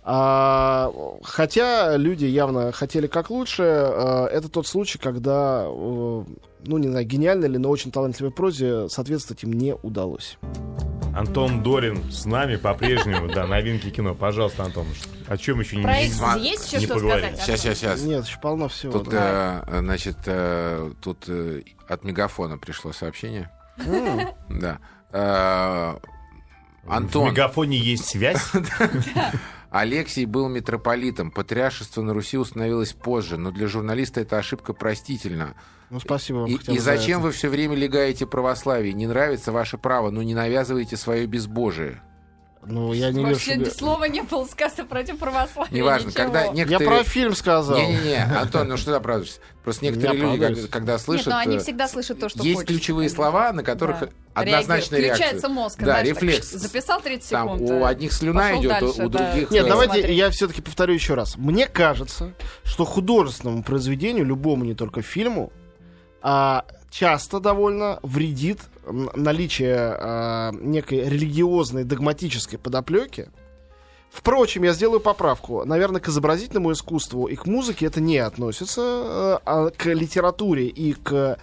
А, 0.04 0.92
хотя 1.24 1.96
люди 1.96 2.26
явно 2.26 2.72
хотели 2.72 3.06
как 3.08 3.30
лучше, 3.30 3.64
а, 3.64 4.28
это 4.28 4.50
тот 4.50 4.66
случай, 4.66 4.98
когда, 4.98 5.66
а, 5.68 6.26
ну, 6.66 6.78
не 6.78 6.88
знаю, 6.88 7.06
гениальной 7.06 7.48
или, 7.48 7.58
но 7.58 7.70
очень 7.70 7.92
талантливой 7.92 8.32
прозе 8.32 8.90
соответствовать 8.90 9.44
им 9.44 9.54
не 9.54 9.76
удалось. 9.76 10.38
Антон 11.16 11.62
Дорин 11.62 12.10
с 12.12 12.26
нами 12.26 12.56
по-прежнему, 12.56 13.28
да, 13.28 13.46
новинки 13.46 13.90
кино. 13.90 14.16
Пожалуйста, 14.16 14.64
Антон, 14.64 14.88
о 15.28 15.38
чем 15.38 15.60
еще 15.60 15.76
не, 15.76 15.84
Про 15.84 16.00
есть 16.00 16.68
еще 16.68 16.80
не 16.80 16.86
что 16.86 16.96
поговорили? 16.96 17.36
сказать? 17.36 17.46
Сейчас, 17.46 17.60
сейчас, 17.60 17.78
сейчас. 17.78 18.02
Нет, 18.04 18.26
еще 18.26 18.40
полно 18.40 18.70
всего. 18.70 18.94
Тут, 18.94 19.10
да. 19.10 19.64
э, 19.68 19.80
значит, 19.82 20.18
э, 20.26 20.92
тут 21.02 21.26
э, 21.28 21.64
от 21.88 22.04
Мегафона 22.06 22.58
пришло 22.58 22.94
сообщение. 22.94 23.52
Mm. 23.78 24.34
Да. 24.50 26.00
Антон. 26.88 27.30
В 27.30 27.32
мегафоне 27.32 27.78
есть 27.78 28.06
связь? 28.06 28.42
Алексей 29.72 30.26
был 30.26 30.50
митрополитом. 30.50 31.32
Патриаршество 31.32 32.02
на 32.02 32.14
Руси 32.14 32.38
установилось 32.38 32.94
позже, 32.94 33.38
но 33.38 33.52
для 33.52 33.68
журналиста 33.68 34.20
это 34.20 34.38
ошибка 34.38 34.74
простительна. 34.74 35.56
Ну, 35.90 36.00
спасибо 36.00 36.38
вам. 36.38 36.50
И, 36.50 36.58
и 36.74 36.80
зачем 36.80 37.22
вы 37.22 37.32
все 37.32 37.50
время 37.50 37.76
легаете 37.76 38.26
православие? 38.26 38.94
Не 38.94 39.08
нравится 39.08 39.52
ваше 39.52 39.78
право, 39.78 40.10
но 40.10 40.22
не 40.24 40.34
навязывайте 40.34 40.98
свое 40.98 41.26
безбожие. 41.26 42.02
Ну, 42.64 42.94
я 42.94 43.10
не 43.12 43.20
вижу, 43.20 43.32
Вообще 43.34 43.56
себе- 43.56 43.72
слова 43.72 44.04
не 44.06 44.22
было 44.22 44.46
сказано 44.46 44.86
против 44.86 45.18
православия. 45.18 45.74
Неважно, 45.74 46.10
ничего. 46.10 46.24
когда 46.26 46.44
Я 46.46 46.52
некоторые... 46.52 46.88
про 46.90 47.04
фильм 47.04 47.34
сказал. 47.36 47.78
Не-не-не, 47.78 48.24
Антон, 48.40 48.68
ну 48.68 48.78
что 48.78 48.92
ты 48.92 48.98
оправдываешься? 48.98 49.40
Просто 49.64 49.86
некоторые 49.86 50.22
Не 50.22 50.38
люди, 50.38 50.68
когда 50.68 50.98
слышат... 51.00 51.26
Нет, 51.28 51.36
но 51.36 51.40
они 51.42 51.56
э, 51.58 51.60
всегда 51.60 51.88
слышат 51.88 52.20
то, 52.20 52.30
что 52.30 52.44
Есть 52.44 52.56
хочется, 52.60 52.74
ключевые 52.74 53.10
бы. 53.10 53.16
слова, 53.16 53.52
на 53.52 53.64
которых 53.64 54.02
Да. 54.02 54.10
однозначная 54.36 55.00
Реагирует. 55.00 55.02
реакция. 55.02 55.26
Включается 55.40 55.50
мозг, 55.50 55.80
Да, 55.80 55.86
знаешь, 55.86 56.08
так, 56.10 56.22
рефлекс. 56.24 56.52
записал 56.52 57.02
30 57.02 57.30
Там 57.32 57.48
секунд. 57.58 57.72
у 57.72 57.74
э, 57.74 57.86
одних 57.88 58.14
слюна 58.14 58.42
пошел 58.42 58.62
идет, 58.62 58.72
у- 58.72 58.86
дальше, 58.86 59.06
у 59.06 59.10
да. 59.10 59.32
других... 59.32 59.52
Нет, 59.52 59.68
давайте 59.68 59.94
Смотри. 59.94 60.16
я 60.16 60.30
все-таки 60.30 60.62
повторю 60.62 60.94
еще 60.94 61.14
раз. 61.16 61.38
Мне 61.38 61.66
кажется, 61.68 62.34
что 62.64 62.86
художественному 62.86 63.64
произведению, 63.64 64.24
любому, 64.26 64.66
не 64.66 64.76
только 64.76 65.02
фильму, 65.02 65.52
а, 66.22 66.66
часто 66.92 67.40
довольно 67.40 68.00
вредит 68.04 68.60
наличие 68.86 69.78
а, 69.78 70.52
некой 70.54 71.10
религиозной 71.10 71.84
догматической 71.84 72.60
подоплеки. 72.60 73.30
Впрочем, 74.12 74.64
я 74.64 74.74
сделаю 74.74 75.00
поправку. 75.00 75.64
Наверное, 75.64 76.02
к 76.02 76.10
изобразительному 76.10 76.74
искусству 76.74 77.28
и 77.28 77.36
к 77.36 77.46
музыке 77.46 77.86
это 77.86 78.02
не 78.02 78.18
относится, 78.18 78.82
э, 78.82 79.40
а 79.46 79.70
к 79.70 79.86
литературе 79.86 80.68
и 80.68 80.92
к 80.92 81.40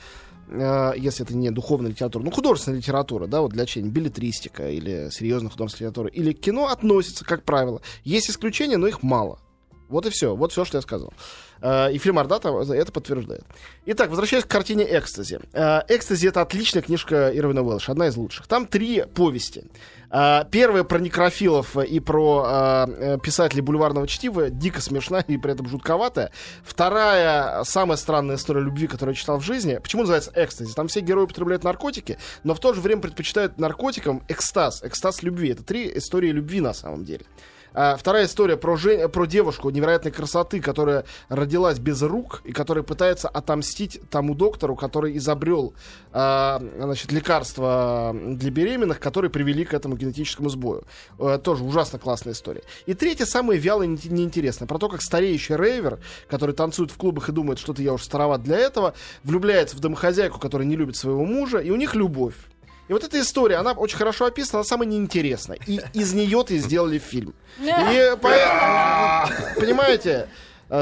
э, 0.49 0.93
если 0.97 1.25
это 1.25 1.35
не 1.35 1.51
духовная 1.51 1.91
литература, 1.93 2.23
ну, 2.23 2.31
художественная 2.31 2.79
литература, 2.79 3.27
да, 3.27 3.41
вот 3.41 3.53
для 3.53 3.65
чтения, 3.65 3.89
билетристика 3.89 4.71
или 4.71 5.09
серьезная 5.11 5.51
художественная 5.51 5.91
литература, 5.91 6.09
или 6.09 6.33
кино 6.33 6.67
относится, 6.67 7.25
как 7.25 7.43
правило. 7.43 7.81
Есть 8.05 8.29
исключения, 8.29 8.77
но 8.77 8.87
их 8.87 9.03
мало. 9.03 9.39
Вот 9.89 10.07
и 10.07 10.11
все. 10.11 10.37
Вот 10.37 10.53
все, 10.53 10.65
что 10.65 10.79
я 10.79 10.83
сказал. 10.83 11.13
Э, 11.61 11.91
И 11.93 11.99
фильм 11.99 12.19
Ардата 12.19 12.49
это 12.73 12.93
подтверждает. 12.93 13.45
Итак, 13.87 14.11
возвращаясь 14.11 14.45
к 14.45 14.49
картине 14.49 14.85
«Экстази». 14.85 15.41
Э, 15.53 15.81
«Экстази»— 15.89 16.29
это 16.29 16.43
отличная 16.43 16.83
книжка 16.83 17.31
Ирвина 17.35 17.63
Уэлша, 17.63 17.93
одна 17.93 18.09
из 18.09 18.17
лучших. 18.17 18.47
Там 18.47 18.67
три 18.67 19.05
повести. 19.15 19.65
Э, 20.11 20.45
Первая 20.51 20.85
про 20.85 20.99
некрофилов 20.99 21.77
и 21.77 22.01
про 22.01 22.87
писателей 23.23 23.63
бульварного 23.63 24.07
чтива, 24.07 24.51
дико 24.51 24.81
смешная 24.81 25.25
и 25.27 25.39
при 25.39 25.53
этом 25.53 25.69
жутковатая. 25.69 26.31
Вторая, 26.63 27.65
самая 27.65 27.97
странная 27.97 28.37
история 28.37 28.61
любви, 28.61 28.87
которую 28.87 29.15
я 29.15 29.19
читал 29.21 29.39
в 29.39 29.43
жизни. 29.45 29.79
Почему 29.83 30.03
называется 30.03 30.33
«Экстази»? 30.35 30.75
Там 30.75 30.89
все 30.89 31.01
герои 31.01 31.25
употребляют 31.25 31.65
наркотики, 31.65 32.19
но 32.45 32.55
в 32.55 32.61
то 32.61 32.75
же 32.75 32.81
время 32.81 33.01
предпочитают 33.03 33.59
наркотикам 33.59 34.23
экстаз, 34.29 34.83
экстаз 34.85 35.23
любви. 35.23 35.51
Это 35.51 35.63
три 35.63 35.91
истории 35.97 36.31
любви 36.31 36.61
на 36.61 36.75
самом 36.75 37.05
деле. 37.05 37.25
А, 37.75 37.97
вторая 37.97 38.27
история 38.27 38.57
про, 38.57 38.77
жен- 38.77 39.11
про 39.11 39.27
девушку 39.27 39.71
невероятной 39.71 40.11
красоты, 40.11 40.61
которая 40.61 41.05
родилась 41.29 41.79
без 41.79 42.03
рук 42.03 42.43
и 42.45 42.53
которая 42.53 42.83
пытается 42.83 43.29
отомстить 43.29 44.01
тому 44.11 44.35
доктору, 44.35 44.75
который 44.77 45.17
изобрел 45.17 45.75
а, 46.13 46.61
значит, 46.79 47.13
лекарства 47.13 48.15
для 48.15 48.51
беременных, 48.51 49.01
которые 49.01 49.31
привели 49.31 49.65
к 49.65 49.75
этому 49.75 49.97
генетическому 49.97 50.49
сбою. 50.49 50.85
Э, 51.19 51.39
тоже 51.43 51.65
ужасно 51.65 51.99
классная 51.99 52.33
история. 52.33 52.63
И 52.87 52.95
третья, 52.95 53.27
самая 53.27 53.59
вялая 53.59 53.87
и 53.87 53.91
не- 53.91 54.09
неинтересная, 54.09 54.67
про 54.67 54.79
то, 54.79 54.89
как 54.89 55.03
стареющий 55.03 55.57
рейвер, 55.57 55.99
который 56.29 56.55
танцует 56.55 56.91
в 56.91 56.97
клубах 56.97 57.29
и 57.29 57.33
думает, 57.33 57.59
что-то 57.59 57.83
я 57.83 57.93
уж 57.93 58.03
староват 58.03 58.43
для 58.43 58.57
этого, 58.59 58.95
влюбляется 59.25 59.77
в 59.77 59.81
домохозяйку, 59.81 60.39
которая 60.39 60.67
не 60.67 60.77
любит 60.77 60.97
своего 60.97 61.25
мужа, 61.25 61.59
и 61.59 61.71
у 61.71 61.77
них 61.77 61.95
любовь. 61.95 62.35
И 62.89 62.93
вот 62.93 63.05
эта 63.05 63.21
история, 63.21 63.57
она 63.57 63.73
очень 63.73 63.97
хорошо 63.97 64.27
описана, 64.27 64.61
она 64.61 64.65
самая 64.65 64.89
неинтересная. 64.89 65.59
И 65.67 65.81
из 65.93 66.15
нее-то 66.15 66.55
и 66.55 66.59
сделали 66.59 66.99
фильм. 66.99 67.35
И 67.61 68.17
поэтому, 68.21 69.55
понимаете, 69.61 70.29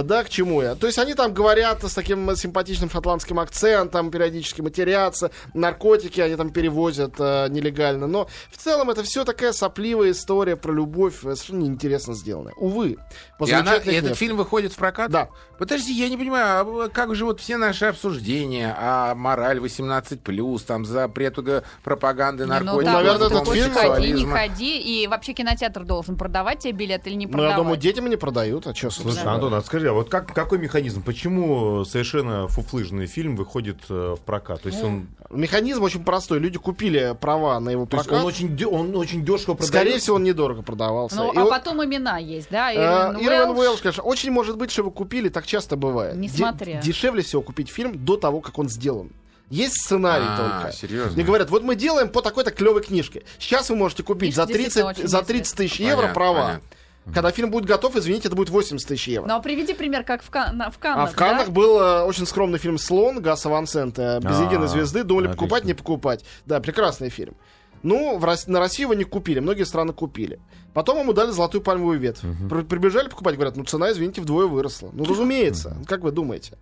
да, 0.02 0.24
к 0.24 0.28
чему 0.28 0.62
я? 0.62 0.74
То 0.74 0.86
есть 0.86 0.98
они 0.98 1.14
там 1.14 1.32
говорят 1.32 1.84
с 1.84 1.94
таким 1.94 2.34
симпатичным 2.34 2.90
шотландским 2.90 3.38
акцентом, 3.38 4.10
периодически 4.10 4.60
матерятся, 4.60 5.30
наркотики 5.54 6.20
они 6.20 6.36
там 6.36 6.50
перевозят 6.50 7.14
э, 7.18 7.48
нелегально. 7.50 8.06
Но 8.06 8.28
в 8.50 8.56
целом 8.56 8.90
это 8.90 9.02
все 9.02 9.24
такая 9.24 9.52
сопливая 9.52 10.10
история 10.10 10.56
про 10.56 10.72
любовь, 10.72 11.18
э, 11.24 11.34
совершенно 11.36 11.60
неинтересно 11.62 12.14
сделанная. 12.14 12.54
Увы. 12.56 12.96
И, 13.44 13.52
она- 13.52 13.76
и 13.76 13.94
этот 13.94 14.16
фильм 14.16 14.36
выходит 14.36 14.72
в 14.72 14.76
прокат? 14.76 15.10
Да. 15.10 15.28
Подожди, 15.58 15.92
я 15.92 16.08
не 16.08 16.16
понимаю, 16.16 16.80
а 16.80 16.88
как 16.88 17.14
же 17.14 17.24
вот 17.24 17.40
все 17.40 17.56
наши 17.56 17.86
обсуждения 17.86 18.76
о 18.78 19.14
мораль 19.14 19.58
18+, 19.58 20.64
там 20.66 20.84
запрет 20.84 21.38
э, 21.38 21.62
пропаганды 21.84 22.44
ну 22.44 22.54
наркотиков, 22.54 22.84
так, 22.84 22.94
наверное, 22.94 23.28
вот, 23.28 23.32
этот 23.32 23.54
фильм 23.54 23.72
ходи, 23.74 24.12
не 24.12 24.26
ходи. 24.26 25.02
И 25.02 25.06
вообще 25.06 25.32
кинотеатр 25.32 25.84
должен 25.84 26.16
продавать 26.16 26.60
тебе 26.60 26.72
билет 26.72 27.06
или 27.06 27.14
не 27.14 27.26
Ну, 27.26 27.32
продавать. 27.32 27.52
я 27.52 27.56
думаю, 27.56 27.76
детям 27.78 28.08
не 28.08 28.16
продают, 28.16 28.66
а 28.66 28.74
что, 28.74 28.90
Слушай, 28.90 29.24
Антон, 29.24 29.54
а 29.54 29.62
скажи, 29.76 29.90
а 29.90 29.92
вот 29.92 30.08
как, 30.08 30.32
какой 30.32 30.58
механизм? 30.58 31.02
Почему 31.02 31.84
совершенно 31.84 32.48
фуфлыжный 32.48 33.06
фильм 33.06 33.36
выходит 33.36 33.76
э, 33.90 34.14
в 34.18 34.20
прокат? 34.24 34.62
То 34.62 34.68
есть 34.68 34.82
он, 34.82 35.08
Механизм 35.30 35.82
очень 35.82 36.02
простой. 36.02 36.38
Люди 36.38 36.58
купили 36.58 37.14
права 37.20 37.58
на 37.60 37.70
его 37.70 37.84
то 37.84 37.96
есть 37.98 38.08
прокат. 38.08 38.24
он 38.24 38.28
очень, 38.28 38.64
он 38.64 38.96
очень 38.96 39.24
дешево 39.24 39.54
продается? 39.54 39.66
Скорее 39.66 39.98
всего, 39.98 40.16
он 40.16 40.24
недорого 40.24 40.62
продавался. 40.62 41.16
Ну, 41.16 41.32
И 41.32 41.36
а 41.36 41.42
вот- 41.42 41.50
потом 41.50 41.84
имена 41.84 42.18
есть, 42.18 42.48
да? 42.50 42.72
Э, 42.72 43.12
Ирвин 43.14 43.26
Ирвин 43.26 43.48
Уэлш. 43.50 43.58
Уэлш, 43.58 43.80
конечно. 43.82 44.02
Очень 44.02 44.30
может 44.30 44.56
быть, 44.56 44.70
что 44.70 44.82
вы 44.82 44.90
купили, 44.90 45.28
так 45.28 45.46
часто 45.46 45.76
бывает. 45.76 46.16
Не 46.16 46.28
смотря. 46.28 46.80
Дешевле 46.80 47.22
всего 47.22 47.42
купить 47.42 47.68
фильм 47.68 48.02
до 48.04 48.16
того, 48.16 48.40
как 48.40 48.58
он 48.58 48.68
сделан. 48.70 49.10
Есть 49.50 49.74
сценарий 49.84 50.24
А, 50.26 50.62
только. 50.62 50.76
серьезно? 50.76 51.12
Мне 51.12 51.22
говорят, 51.22 51.50
вот 51.50 51.62
мы 51.62 51.76
делаем 51.76 52.08
по 52.08 52.20
такой-то 52.20 52.50
клевой 52.50 52.82
книжке. 52.82 53.22
Сейчас 53.38 53.70
вы 53.70 53.76
можете 53.76 54.02
купить 54.02 54.34
за 54.34 54.46
30, 54.46 54.58
действительно 54.64 54.90
очень 54.90 55.06
за 55.06 55.18
действует. 55.18 55.26
30 55.26 55.56
тысяч 55.56 55.80
евро 55.80 55.96
Понятно, 55.96 56.14
права. 56.14 56.40
понятно. 56.46 56.68
Когда 57.14 57.30
фильм 57.30 57.50
будет 57.50 57.64
готов, 57.66 57.96
извините, 57.96 58.28
это 58.28 58.36
будет 58.36 58.50
80 58.50 58.86
тысяч 58.88 59.08
евро. 59.08 59.28
Ну, 59.28 59.34
а 59.36 59.40
приведи 59.40 59.74
пример, 59.74 60.02
как 60.04 60.22
в, 60.22 60.30
Кан- 60.30 60.58
в 60.58 60.60
А 60.62 60.70
Каннах, 60.80 61.12
в 61.12 61.14
Каннах 61.14 61.46
да? 61.46 61.52
был 61.52 61.80
э, 61.80 62.02
очень 62.02 62.26
скромный 62.26 62.58
фильм 62.58 62.78
«Слон» 62.78 63.20
Гаса 63.20 63.48
Ван 63.48 63.66
Сента. 63.66 64.18
Без 64.22 64.38
А, 64.40 64.44
единой 64.44 64.68
звезды. 64.68 65.04
Думали, 65.04 65.26
отлично. 65.26 65.36
покупать, 65.42 65.64
не 65.64 65.74
покупать. 65.74 66.24
Да, 66.46 66.60
прекрасный 66.60 67.08
фильм. 67.08 67.36
Ну, 67.82 68.18
в 68.18 68.24
Рос- 68.24 68.48
на 68.48 68.58
Россию 68.58 68.86
его 68.88 68.94
не 68.94 69.04
купили. 69.04 69.38
Многие 69.38 69.64
страны 69.64 69.92
купили. 69.92 70.40
Потом 70.74 70.98
ему 70.98 71.12
дали 71.12 71.30
золотую 71.30 71.62
пальмовую 71.62 72.00
ветвь. 72.00 72.22
При- 72.50 72.62
Прибежали 72.62 73.08
покупать, 73.08 73.34
говорят, 73.36 73.56
ну 73.56 73.64
цена, 73.64 73.92
извините, 73.92 74.20
вдвое 74.20 74.46
выросла. 74.46 74.90
Ну, 74.92 75.04
разумеется. 75.04 75.76
Как 75.86 76.00
вы 76.00 76.10
думаете? 76.10 76.58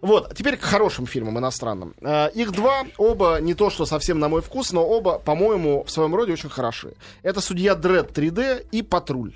Вот, 0.00 0.34
теперь 0.36 0.56
к 0.56 0.62
хорошим 0.62 1.06
фильмам 1.06 1.38
иностранным. 1.38 1.94
Э, 2.00 2.30
Их 2.32 2.52
два, 2.52 2.84
оба 2.98 3.38
не 3.40 3.54
то, 3.54 3.68
что 3.68 3.84
совсем 3.84 4.18
на 4.20 4.28
мой 4.28 4.42
вкус, 4.42 4.72
но 4.72 4.84
оба, 4.86 5.18
по-моему, 5.18 5.82
в 5.84 5.90
своем 5.90 6.14
роде 6.14 6.32
очень 6.32 6.48
хороши. 6.48 6.94
Это 7.22 7.40
«Судья 7.40 7.74
Дред 7.74 8.16
3D» 8.16 8.66
и 8.70 8.82
«Патруль». 8.82 9.34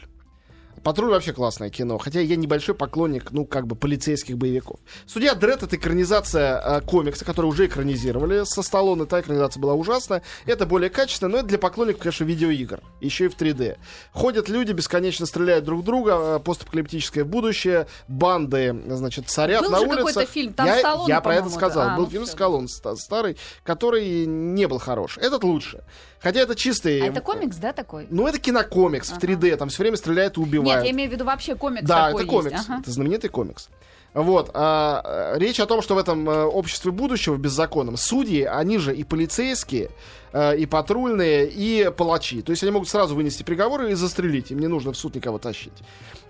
Патруль 0.83 1.11
вообще 1.11 1.33
классное 1.33 1.71
кино, 1.71 1.99
хотя 1.99 2.21
я 2.21 2.37
небольшой 2.37 2.75
поклонник, 2.75 3.31
ну, 3.31 3.45
как 3.47 3.67
бы, 3.67 3.77
полицейских 3.77 4.37
боевиков. 4.37 4.81
Судья 5.07 5.35
Дред 5.35 5.62
это 5.62 5.77
экранизация 5.77 6.61
э, 6.61 6.81
комикса, 6.81 7.25
который 7.25 7.47
уже 7.47 7.67
экранизировали 7.67 8.45
со 8.45 8.62
Сталлоне. 8.62 9.07
Та 9.07 9.21
экранизация 9.21 9.61
была 9.61 9.75
ужасная. 9.75 10.23
Это 10.45 10.67
более 10.67 10.91
качественно, 10.91 11.31
но 11.31 11.39
это 11.39 11.47
для 11.47 11.59
поклонников, 11.59 12.03
конечно, 12.03 12.25
видеоигр. 12.25 12.81
Еще 13.01 13.27
и 13.27 13.29
в 13.29 13.37
3D. 13.37 13.77
Ходят 14.12 14.49
люди, 14.49 14.73
бесконечно 14.73 15.27
стреляют 15.27 15.65
друг 15.65 15.83
в 15.83 15.85
друга, 15.85 16.17
э, 16.37 16.41
постапокалиптическое 16.41 17.25
будущее, 17.25 17.87
банды, 18.09 18.77
значит, 18.89 19.29
царят 19.29 19.62
Был 19.62 19.71
на 19.71 19.79
же 19.79 19.87
улицах. 19.87 20.07
какой-то 20.09 20.33
фильм, 20.33 20.53
там 20.53 20.67
я, 20.67 20.79
Сталлоне, 20.79 21.09
я 21.09 21.21
про 21.21 21.35
это 21.37 21.49
сказал. 21.51 21.87
да. 21.89 21.95
А, 21.95 21.97
Был 21.97 22.05
ну 22.05 22.11
фильм 22.11 22.25
всё. 22.25 22.33
Сталлоне 22.33 22.69
ста- 22.69 22.97
старый, 22.97 23.37
который 23.62 24.27
не 24.27 24.67
был 24.67 24.79
хорош. 24.79 25.19
Этот 25.19 25.45
лучше. 25.45 25.85
Хотя 26.21 26.41
это 26.41 26.55
чистый... 26.55 27.01
А 27.03 27.07
это 27.07 27.21
комикс, 27.21 27.57
да, 27.57 27.73
такой? 27.73 28.07
Ну, 28.09 28.29
это 28.29 28.39
кинокомикс 28.39 29.11
в 29.11 29.19
3D, 29.19 29.57
там 29.57 29.69
все 29.71 29.83
время 29.83 29.97
стреляют 29.97 30.39
и 30.39 30.41
Нет, 30.76 30.85
я 30.85 30.91
имею 30.93 31.09
в 31.11 31.12
виду 31.12 31.25
вообще 31.25 31.55
комикс 31.55 31.87
Да, 31.87 32.07
такой 32.09 32.23
это 32.23 32.31
комикс. 32.31 32.52
есть. 32.52 32.64
Ага. 32.69 32.81
Это 32.81 32.91
знаменитый 32.91 33.31
комикс. 33.31 33.69
Вот. 34.14 34.50
а, 34.52 35.33
э, 35.35 35.38
речь 35.38 35.59
о 35.59 35.64
том, 35.67 35.81
что 35.81 35.95
в 35.95 35.99
этом 35.99 36.29
э, 36.29 36.43
обществе 36.45 36.91
будущего 36.93 37.37
беззаконном 37.37 37.97
судьи, 37.97 38.43
они 38.43 38.76
же 38.76 38.95
и 38.95 39.05
полицейские, 39.05 39.88
э, 40.35 40.59
и 40.59 40.67
патрульные, 40.67 41.49
и 41.49 41.91
палачи. 41.97 42.43
То 42.43 42.50
есть 42.50 42.62
они 42.62 42.73
могут 42.73 42.91
сразу 42.91 43.14
вынести 43.14 43.43
приговоры 43.43 43.91
и 43.91 43.95
застрелить. 43.95 44.50
Им 44.50 44.59
не 44.59 44.67
нужно 44.67 44.93
в 44.93 44.99
суд 44.99 45.14
никого 45.14 45.38
тащить. 45.38 45.73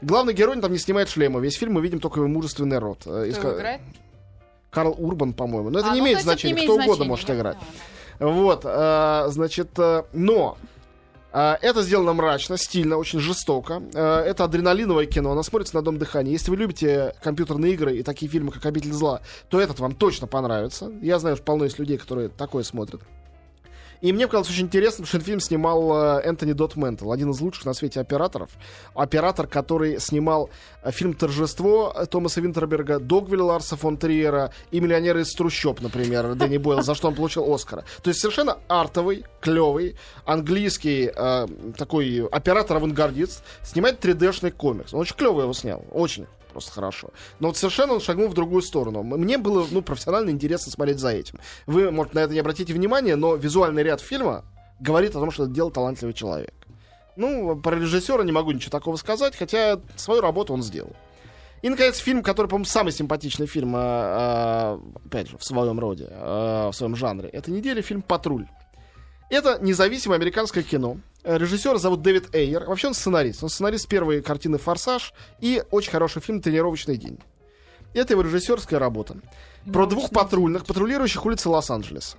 Главный 0.00 0.32
герой 0.32 0.60
там 0.60 0.70
не 0.70 0.78
снимает 0.78 1.08
шлема. 1.08 1.40
Весь 1.40 1.56
фильм 1.56 1.72
мы 1.72 1.80
видим 1.82 1.98
только 1.98 2.20
его 2.20 2.28
мужественный 2.28 2.78
рот. 2.78 3.04
Из 3.04 3.36
Кто 3.36 3.50
ка- 3.50 3.56
играет? 3.58 3.80
Карл 4.70 4.94
Урбан, 4.96 5.32
по-моему. 5.32 5.70
Но 5.70 5.80
это 5.80 5.90
А, 5.90 5.94
не 5.94 5.98
ну, 6.00 6.04
имеет 6.04 6.18
это 6.18 6.24
значения. 6.26 6.54
не 6.54 6.64
Кто 6.66 6.76
имеет 6.76 6.86
угодно 6.88 7.04
значения, 7.04 7.08
может 7.10 7.28
я 7.28 7.34
играть. 7.34 7.56
Вот, 8.20 8.60
э, 8.64 9.24
значит, 9.30 9.70
но 10.12 10.56
это 11.32 11.82
сделано 11.82 12.12
мрачно, 12.12 12.56
стильно, 12.56 12.96
очень 12.96 13.18
жестоко. 13.18 13.82
Э, 13.94 14.18
это 14.20 14.44
адреналиновое 14.44 15.06
кино, 15.06 15.32
оно 15.32 15.42
смотрится 15.42 15.74
на 15.74 15.78
одном 15.80 15.98
дыхании. 15.98 16.32
Если 16.32 16.50
вы 16.50 16.58
любите 16.58 17.14
компьютерные 17.22 17.72
игры 17.72 17.96
и 17.96 18.02
такие 18.02 18.30
фильмы, 18.30 18.52
как 18.52 18.66
«Обитель 18.66 18.92
зла», 18.92 19.22
то 19.48 19.60
этот 19.60 19.80
вам 19.80 19.94
точно 19.94 20.26
понравится. 20.26 20.92
Я 21.00 21.18
знаю, 21.18 21.36
что 21.36 21.44
полно 21.44 21.64
есть 21.64 21.78
людей, 21.78 21.96
которые 21.96 22.28
такое 22.28 22.64
смотрят. 22.64 23.00
И 24.02 24.12
мне 24.12 24.26
показалось 24.26 24.50
очень 24.50 24.64
интересным, 24.64 25.06
что 25.06 25.16
этот 25.16 25.26
фильм 25.26 25.40
снимал 25.40 26.18
э, 26.18 26.22
Энтони 26.24 26.52
Дот 26.52 26.74
Ментл, 26.74 27.12
один 27.12 27.30
из 27.30 27.40
лучших 27.40 27.64
на 27.64 27.72
свете 27.72 28.00
операторов. 28.00 28.50
Оператор, 28.94 29.46
который 29.46 30.00
снимал 30.00 30.50
э, 30.82 30.90
фильм 30.90 31.14
«Торжество» 31.14 31.94
Томаса 32.10 32.40
Винтерберга, 32.40 32.98
«Догвиль» 32.98 33.40
Ларса 33.40 33.76
фон 33.76 33.96
Триера 33.96 34.52
и 34.72 34.80
«Миллионеры 34.80 35.22
из 35.22 35.32
трущоб», 35.32 35.80
например, 35.80 36.34
Дэнни 36.34 36.58
Бойл, 36.58 36.82
за 36.82 36.96
что 36.96 37.08
он 37.08 37.14
получил 37.14 37.52
Оскара. 37.54 37.84
То 38.02 38.08
есть 38.10 38.20
совершенно 38.20 38.58
артовый, 38.66 39.24
клевый, 39.40 39.94
английский 40.24 41.08
э, 41.14 41.46
такой 41.76 42.26
оператор-авангардист 42.26 43.44
снимает 43.62 44.04
3D-шный 44.04 44.50
комикс. 44.50 44.92
Он 44.92 45.00
очень 45.00 45.14
клево 45.14 45.42
его 45.42 45.52
снял, 45.52 45.84
очень 45.92 46.26
просто 46.52 46.72
хорошо. 46.72 47.10
Но 47.40 47.48
вот 47.48 47.56
совершенно 47.56 47.94
он 47.94 48.00
шагнул 48.00 48.28
в 48.28 48.34
другую 48.34 48.62
сторону. 48.62 49.02
Мне 49.02 49.38
было, 49.38 49.66
ну, 49.70 49.82
профессионально 49.82 50.30
интересно 50.30 50.70
смотреть 50.70 50.98
за 50.98 51.10
этим. 51.10 51.38
Вы, 51.66 51.90
может, 51.90 52.14
на 52.14 52.20
это 52.20 52.32
не 52.32 52.40
обратите 52.40 52.72
внимания, 52.72 53.16
но 53.16 53.34
визуальный 53.34 53.82
ряд 53.82 54.00
фильма 54.00 54.44
говорит 54.80 55.10
о 55.10 55.20
том, 55.20 55.30
что 55.30 55.44
это 55.44 55.52
делал 55.52 55.70
талантливый 55.70 56.14
человек. 56.14 56.54
Ну, 57.16 57.56
про 57.56 57.76
режиссера 57.76 58.22
не 58.24 58.32
могу 58.32 58.52
ничего 58.52 58.70
такого 58.70 58.96
сказать, 58.96 59.36
хотя 59.36 59.80
свою 59.96 60.20
работу 60.20 60.54
он 60.54 60.62
сделал. 60.62 60.92
И, 61.62 61.68
наконец, 61.68 61.98
фильм, 61.98 62.22
который, 62.22 62.48
по-моему, 62.48 62.64
самый 62.64 62.92
симпатичный 62.92 63.46
фильм, 63.46 63.74
а, 63.76 63.80
а, 63.80 64.80
опять 65.06 65.28
же, 65.28 65.38
в 65.38 65.44
своем 65.44 65.78
роде, 65.78 66.08
а, 66.10 66.70
в 66.70 66.74
своем 66.74 66.96
жанре, 66.96 67.28
это 67.28 67.52
неделя 67.52 67.82
фильм 67.82 68.02
«Патруль». 68.02 68.46
Это 69.32 69.58
независимое 69.62 70.18
американское 70.18 70.62
кино. 70.62 70.98
Э, 71.24 71.38
Режиссер 71.38 71.78
зовут 71.78 72.02
Дэвид 72.02 72.34
Эйер. 72.34 72.66
Вообще 72.66 72.88
он 72.88 72.94
сценарист. 72.94 73.42
Он 73.42 73.48
сценарист 73.48 73.88
первой 73.88 74.20
картины 74.20 74.58
«Форсаж» 74.58 75.14
и 75.40 75.64
очень 75.70 75.90
хороший 75.90 76.20
фильм 76.20 76.42
«Тренировочный 76.42 76.98
день». 76.98 77.18
Это 77.94 78.12
его 78.12 78.20
режиссерская 78.20 78.78
работа. 78.78 79.16
Про 79.72 79.86
двух 79.86 80.10
патрульных, 80.10 80.66
патрулирующих 80.66 81.24
улицы 81.24 81.48
Лос-Анджелеса. 81.48 82.18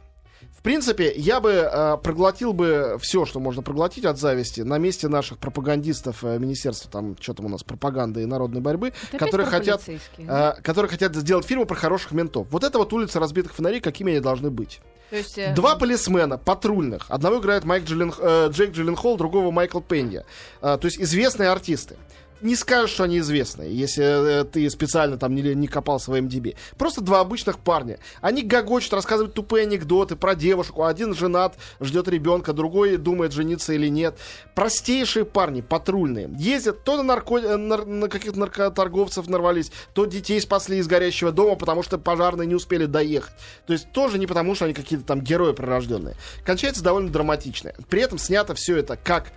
В 0.58 0.64
принципе, 0.64 1.14
я 1.16 1.40
бы 1.40 1.52
э, 1.52 1.98
проглотил 2.02 2.52
бы 2.52 2.98
все, 3.00 3.26
что 3.26 3.40
можно 3.40 3.62
проглотить 3.62 4.06
от 4.06 4.18
зависти 4.18 4.62
на 4.62 4.80
месте 4.80 5.08
наших 5.08 5.38
пропагандистов 5.38 6.24
э, 6.24 6.40
Министерства, 6.40 6.90
там, 6.90 7.16
что 7.20 7.36
там 7.36 7.46
у 7.46 7.50
нас, 7.50 7.64
пропаганды 7.64 8.24
и 8.24 8.26
народной 8.26 8.62
борьбы, 8.62 8.92
которые 9.20 9.46
хотят, 9.46 9.84
э, 10.18 10.54
которые 10.64 10.90
хотят 10.90 11.16
сделать 11.16 11.46
фильмы 11.46 11.68
про 11.68 11.76
хороших 11.76 12.12
ментов. 12.14 12.48
Вот 12.50 12.64
это 12.64 12.80
вот 12.80 12.92
улица 12.92 13.20
разбитых 13.20 13.54
фонарей, 13.54 13.82
какими 13.82 14.14
они 14.14 14.20
должны 14.20 14.50
быть. 14.50 14.82
Есть, 15.12 15.38
э, 15.38 15.54
Два 15.54 15.76
полисмена 15.76 16.38
патрульных. 16.38 17.06
Одного 17.10 17.40
играет 17.40 17.64
Майк 17.66 17.84
Джилен, 17.86 18.14
э, 18.18 18.50
Джейк 18.50 18.72
Джилленхол, 18.72 19.18
другого 19.18 19.52
Майкл 19.52 19.80
Пенья. 19.80 20.26
Э, 20.62 20.78
то 20.80 20.86
есть 20.86 21.00
известные 21.00 21.50
артисты. 21.50 21.98
Не 22.44 22.58
скажешь, 22.58 22.92
что 22.92 23.06
они 23.06 23.20
известные, 23.20 23.74
если 23.74 24.42
э, 24.42 24.44
ты 24.44 24.70
специально 24.70 25.18
там 25.18 25.34
не, 25.34 25.42
не 25.56 25.68
копал 25.68 25.98
в 25.98 26.04
своем 26.04 26.28
DB. 26.28 26.58
Просто 26.78 27.00
два 27.00 27.22
обычных 27.22 27.58
парня. 27.58 28.00
Они 28.20 28.42
гогочут, 28.42 28.92
рассказывают 28.92 29.34
тупые 29.34 29.64
анекдоты 29.64 30.18
про 30.18 30.36
девушку. 30.36 30.84
Один 30.84 31.14
женат, 31.14 31.56
ждет 31.80 32.10
ребенка, 32.10 32.52
другой 32.52 32.98
думает, 32.98 33.32
жениться 33.32 33.72
или 33.72 33.88
нет. 33.88 34.18
Простейшие 34.56 35.24
парни, 35.24 35.62
патрульные. 35.62 36.30
Ездят, 36.38 36.84
то 36.84 36.98
на, 36.98 37.04
нарко... 37.04 37.38
э, 37.38 37.56
нар- 37.56 37.86
на 37.86 38.10
каких-то 38.10 38.38
наркоторговцев 38.38 39.30
нарвались, 39.30 39.72
то 39.94 40.04
детей 40.04 40.42
спасли 40.42 40.80
из 40.80 40.88
горящего 40.88 41.32
дома, 41.32 41.56
потому 41.56 41.82
что 41.82 41.98
пожарные 41.98 42.46
не 42.46 42.56
успели 42.56 42.88
доехать. 42.88 43.34
То 43.66 43.72
есть 43.72 43.90
тоже 43.94 44.20
не 44.20 44.28
потому, 44.28 44.54
что 44.54 44.66
они 44.66 44.74
какие-то 44.74 45.06
там 45.06 45.22
герои 45.22 45.54
прирожденные. 45.54 46.18
Кончается 46.44 46.84
довольно 46.84 47.10
драматично. 47.10 47.72
При 47.90 48.02
этом 48.02 48.18
снято 48.18 48.54
все 48.54 48.76
это 48.76 48.98
как 48.98 49.32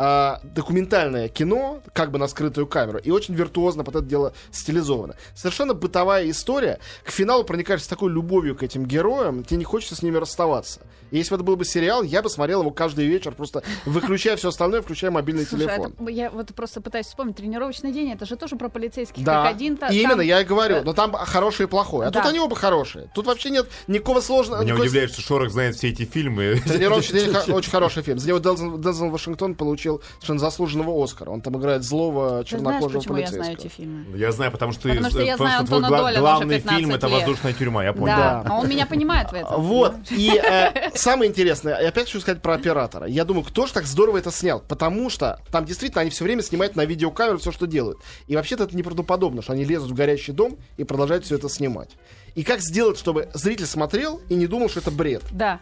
а, 0.00 0.40
документальное 0.44 1.28
кино, 1.28 1.80
как 1.92 2.12
бы 2.12 2.18
на 2.18 2.28
скрытую 2.28 2.68
камеру, 2.68 2.98
и 2.98 3.10
очень 3.10 3.34
виртуозно 3.34 3.82
под 3.82 3.96
это 3.96 4.04
дело 4.04 4.32
стилизовано. 4.52 5.16
Совершенно 5.34 5.74
бытовая 5.74 6.30
история. 6.30 6.78
К 7.04 7.10
финалу 7.10 7.42
проникаешь 7.42 7.82
с 7.82 7.88
такой 7.88 8.10
любовью 8.12 8.54
к 8.54 8.62
этим 8.62 8.86
героям, 8.86 9.42
тебе 9.42 9.56
не 9.56 9.64
хочется 9.64 9.96
с 9.96 10.02
ними 10.02 10.16
расставаться. 10.16 10.80
И 11.10 11.16
если 11.16 11.30
бы 11.30 11.36
это 11.36 11.44
был 11.44 11.56
бы 11.56 11.64
сериал, 11.64 12.02
я 12.04 12.22
бы 12.22 12.30
смотрел 12.30 12.60
его 12.60 12.70
каждый 12.70 13.06
вечер, 13.06 13.32
просто 13.32 13.62
выключая 13.86 14.36
все 14.36 14.50
остальное, 14.50 14.82
включая 14.82 15.10
мобильный 15.10 15.44
Слушай, 15.46 15.66
а 15.66 15.68
телефон. 15.76 15.94
это- 15.98 16.10
я 16.10 16.30
вот 16.30 16.54
просто 16.54 16.80
пытаюсь 16.80 17.06
вспомнить. 17.06 17.34
Тренировочный 17.36 17.92
день, 17.92 18.12
это 18.12 18.24
же 18.26 18.36
тоже 18.36 18.54
про 18.56 18.68
полицейских. 18.68 19.24
Да, 19.24 19.42
Как 19.42 19.54
один, 19.56 19.76
та- 19.76 19.88
там- 19.88 19.96
именно 19.96 20.20
я 20.20 20.42
и 20.42 20.44
говорю, 20.44 20.76
э, 20.76 20.82
но 20.82 20.92
там 20.92 21.12
хорошее 21.12 21.66
и 21.66 21.70
плохое. 21.70 22.06
А 22.08 22.10
Да. 22.12 22.20
тут 22.20 22.28
они 22.30 22.38
оба 22.38 22.54
хорошие. 22.54 23.10
Тут 23.14 23.26
вообще 23.26 23.50
нет 23.50 23.66
никакого 23.88 24.20
сложного. 24.20 24.60
Меня 24.60 24.74
никакой 24.74 24.86
удивляет, 24.86 25.10
что 25.12 25.22
Шорох 25.22 25.50
знает 25.50 25.74
все 25.76 25.88
эти 25.88 26.04
фильмы. 26.04 26.60
Тренировочный 26.64 27.20
день 27.24 27.34
очень 27.54 27.70
хороший 27.70 28.02
фильм. 28.02 28.18
За 28.18 28.28
него 28.28 28.38
Дензел 28.38 29.10
Вашингтон 29.10 29.54
получил 29.54 29.87
совершенно 30.14 30.38
заслуженного 30.38 31.02
Оскара. 31.04 31.30
Он 31.30 31.40
там 31.40 31.58
играет 31.58 31.82
злого 31.82 32.28
Ты 32.28 32.30
знаешь, 32.30 32.48
чернокожего 32.48 32.98
почему 33.00 33.16
я 33.16 33.26
знаю 33.26 33.42
полицейского. 33.44 33.66
эти 33.66 33.74
фильмы? 33.76 34.18
Я 34.18 34.32
знаю, 34.32 34.52
потому 34.52 34.72
что, 34.72 34.88
Потому 34.88 35.10
что 35.10 35.22
я 35.22 35.32
потому 35.36 35.48
знаю 35.50 35.66
твой 35.66 35.78
Антона 35.78 36.20
главный 36.20 36.56
15 36.56 36.78
фильм 36.78 36.94
это 36.94 37.06
лет. 37.06 37.16
воздушная 37.16 37.52
тюрьма, 37.52 37.84
я 37.84 37.92
понял. 37.92 38.06
Да, 38.06 38.42
Да. 38.44 38.50
а 38.50 38.58
он 38.60 38.68
меня 38.68 38.86
понимает 38.86 39.30
в 39.30 39.34
этом. 39.34 39.62
Вот. 39.68 39.94
И 40.10 40.30
э, 40.42 40.90
самое 40.94 41.30
интересное, 41.30 41.80
я 41.80 41.88
опять 41.88 42.06
хочу 42.06 42.20
сказать 42.20 42.42
про 42.42 42.54
оператора. 42.54 43.06
Я 43.06 43.24
думаю, 43.24 43.44
кто 43.44 43.66
же 43.66 43.72
так 43.72 43.84
здорово 43.86 44.18
это 44.18 44.30
снял? 44.30 44.60
Потому 44.60 45.10
что 45.10 45.40
там 45.50 45.64
действительно 45.64 46.02
они 46.02 46.10
все 46.10 46.24
время 46.24 46.42
снимают 46.42 46.76
на 46.76 46.84
видеокамеру 46.84 47.38
все, 47.38 47.52
что 47.52 47.66
делают. 47.66 47.98
И 48.26 48.36
вообще-то 48.36 48.64
это 48.64 48.76
неправдоподобно, 48.76 49.42
что 49.42 49.52
они 49.52 49.64
лезут 49.64 49.90
в 49.90 49.94
горящий 49.94 50.32
дом 50.32 50.56
и 50.76 50.84
продолжают 50.84 51.24
все 51.24 51.36
это 51.36 51.48
снимать. 51.48 51.90
И 52.34 52.42
как 52.44 52.60
сделать, 52.60 52.98
чтобы 52.98 53.28
зритель 53.34 53.66
смотрел 53.66 54.20
и 54.28 54.34
не 54.34 54.46
думал, 54.46 54.68
что 54.68 54.80
это 54.80 54.90
бред? 54.90 55.22
Да. 55.32 55.60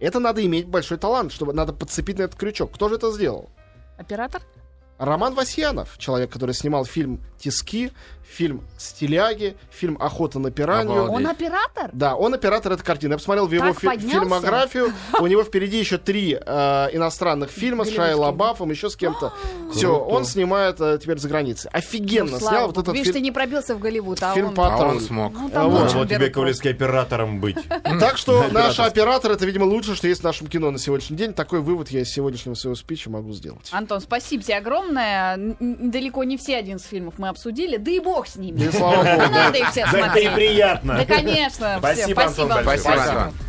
Это 0.00 0.18
надо 0.18 0.44
иметь 0.44 0.66
большой 0.66 0.98
талант, 0.98 1.32
чтобы 1.32 1.52
надо 1.52 1.72
подцепить 1.72 2.18
на 2.18 2.22
этот 2.22 2.38
крючок. 2.38 2.72
Кто 2.74 2.88
же 2.88 2.96
это 2.96 3.12
сделал? 3.12 3.50
Оператор? 3.98 4.42
Роман 4.98 5.34
Васьянов, 5.34 5.96
человек, 5.98 6.30
который 6.30 6.54
снимал 6.54 6.84
фильм 6.84 7.20
«Тиски», 7.38 7.90
фильм 8.30 8.62
«Стиляги», 8.78 9.56
фильм 9.70 9.96
«Охота 10.00 10.38
на 10.38 10.50
пиранью». 10.50 10.92
Обалдеть. 11.04 11.16
Он 11.16 11.26
оператор? 11.26 11.90
Да, 11.92 12.14
он 12.14 12.32
оператор 12.34 12.72
этой 12.72 12.84
картины. 12.84 13.12
Я 13.12 13.18
посмотрел 13.18 13.46
в 13.46 13.52
его 13.52 13.72
фи- 13.72 13.98
фильмографию. 13.98 14.92
У 15.20 15.26
него 15.26 15.42
впереди 15.42 15.78
еще 15.78 15.98
три 15.98 16.38
э, 16.40 16.88
иностранных 16.92 17.50
фильма 17.50 17.84
с 17.84 17.88
Шайа 17.92 18.16
Голливудских. 18.16 18.70
Еще 18.70 18.88
с 18.90 18.96
кем-то. 18.96 19.32
Все, 19.74 19.98
он 19.98 20.24
снимает 20.24 20.80
э, 20.80 20.98
теперь 21.02 21.18
за 21.18 21.28
границей. 21.28 21.70
Офигенно 21.72 22.32
Ну, 22.32 22.38
снял 22.38 22.66
вот 22.68 22.78
этот 22.78 22.94
Видишь, 22.94 23.08
ты 23.08 23.12
фильм. 23.14 23.24
не 23.24 23.32
пробился 23.32 23.74
в 23.74 23.80
Голливуд, 23.80 24.22
а 24.22 24.32
фильм 24.34 24.48
он... 24.56 24.58
А 24.58 24.78
он 24.86 25.00
смог. 25.00 25.32
Ну, 25.34 25.46
А 25.48 25.50
там 25.50 25.70
вот. 25.70 25.90
тебе, 26.08 26.18
берут 26.18 26.34
Ковалевский, 26.34 26.70
оператором 26.70 27.40
быть. 27.40 27.56
Так 28.00 28.16
что 28.16 28.44
наш 28.52 28.78
оператор. 28.80 29.32
это, 29.32 29.44
видимо, 29.44 29.64
лучше, 29.64 29.94
что 29.96 30.06
есть 30.08 30.20
в 30.20 30.24
нашем 30.24 30.46
кино 30.46 30.70
на 30.70 30.78
сегодняшний 30.78 31.16
день. 31.16 31.32
Такой 31.34 31.60
вывод 31.60 31.90
я 31.90 32.00
из 32.00 32.10
сегодняшнего 32.10 32.54
своего 32.54 32.76
спича 32.76 33.10
могу 33.10 33.32
сделать. 33.32 33.68
Антон, 33.72 34.00
спасибо 34.00 34.42
тебе 34.42 34.56
огромное. 34.56 35.36
Далеко 35.58 36.24
не 36.24 36.36
все 36.36 36.56
один 36.56 36.76
из 36.76 36.84
фильмов 36.84 37.14
мы 37.18 37.28
обсудили. 37.28 37.76
Да 37.76 37.90
и 37.90 37.98
бог 38.00 38.19
с 38.28 38.36
ними. 38.36 38.58
Да 38.58 38.64
и 38.66 38.72
слава 38.72 38.96
богу, 38.96 39.06
Не 39.08 39.16
да. 39.16 39.28
надо 39.28 39.58
их 39.58 39.70
все 39.70 39.84
Да 39.84 39.88
это 39.90 39.98
и 39.98 40.02
смотреть. 40.02 40.34
приятно. 40.34 40.94
Да, 40.98 41.04
конечно. 41.14 41.76
Спасибо, 41.78 42.22
Антон, 42.24 42.52
спасибо. 42.62 43.32